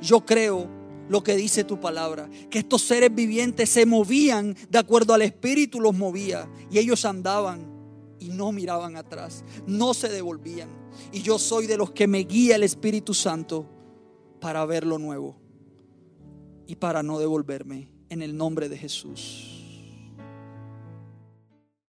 yo 0.00 0.24
creo 0.24 0.68
lo 1.08 1.22
que 1.22 1.36
dice 1.36 1.64
tu 1.64 1.80
palabra, 1.80 2.30
que 2.50 2.60
estos 2.60 2.82
seres 2.82 3.14
vivientes 3.14 3.68
se 3.68 3.84
movían 3.84 4.56
de 4.70 4.78
acuerdo 4.78 5.12
al 5.12 5.22
Espíritu 5.22 5.80
los 5.80 5.94
movía 5.94 6.48
y 6.70 6.78
ellos 6.78 7.04
andaban 7.04 7.70
y 8.18 8.28
no 8.28 8.52
miraban 8.52 8.96
atrás, 8.96 9.44
no 9.66 9.92
se 9.92 10.08
devolvían. 10.08 10.70
Y 11.10 11.20
yo 11.20 11.38
soy 11.38 11.66
de 11.66 11.76
los 11.76 11.90
que 11.90 12.06
me 12.06 12.20
guía 12.20 12.56
el 12.56 12.62
Espíritu 12.62 13.12
Santo 13.12 13.66
para 14.40 14.64
ver 14.64 14.86
lo 14.86 14.98
nuevo 14.98 15.41
y 16.66 16.76
para 16.76 17.02
no 17.02 17.18
devolverme 17.18 17.88
en 18.08 18.22
el 18.22 18.36
nombre 18.36 18.68
de 18.68 18.78
Jesús. 18.78 19.61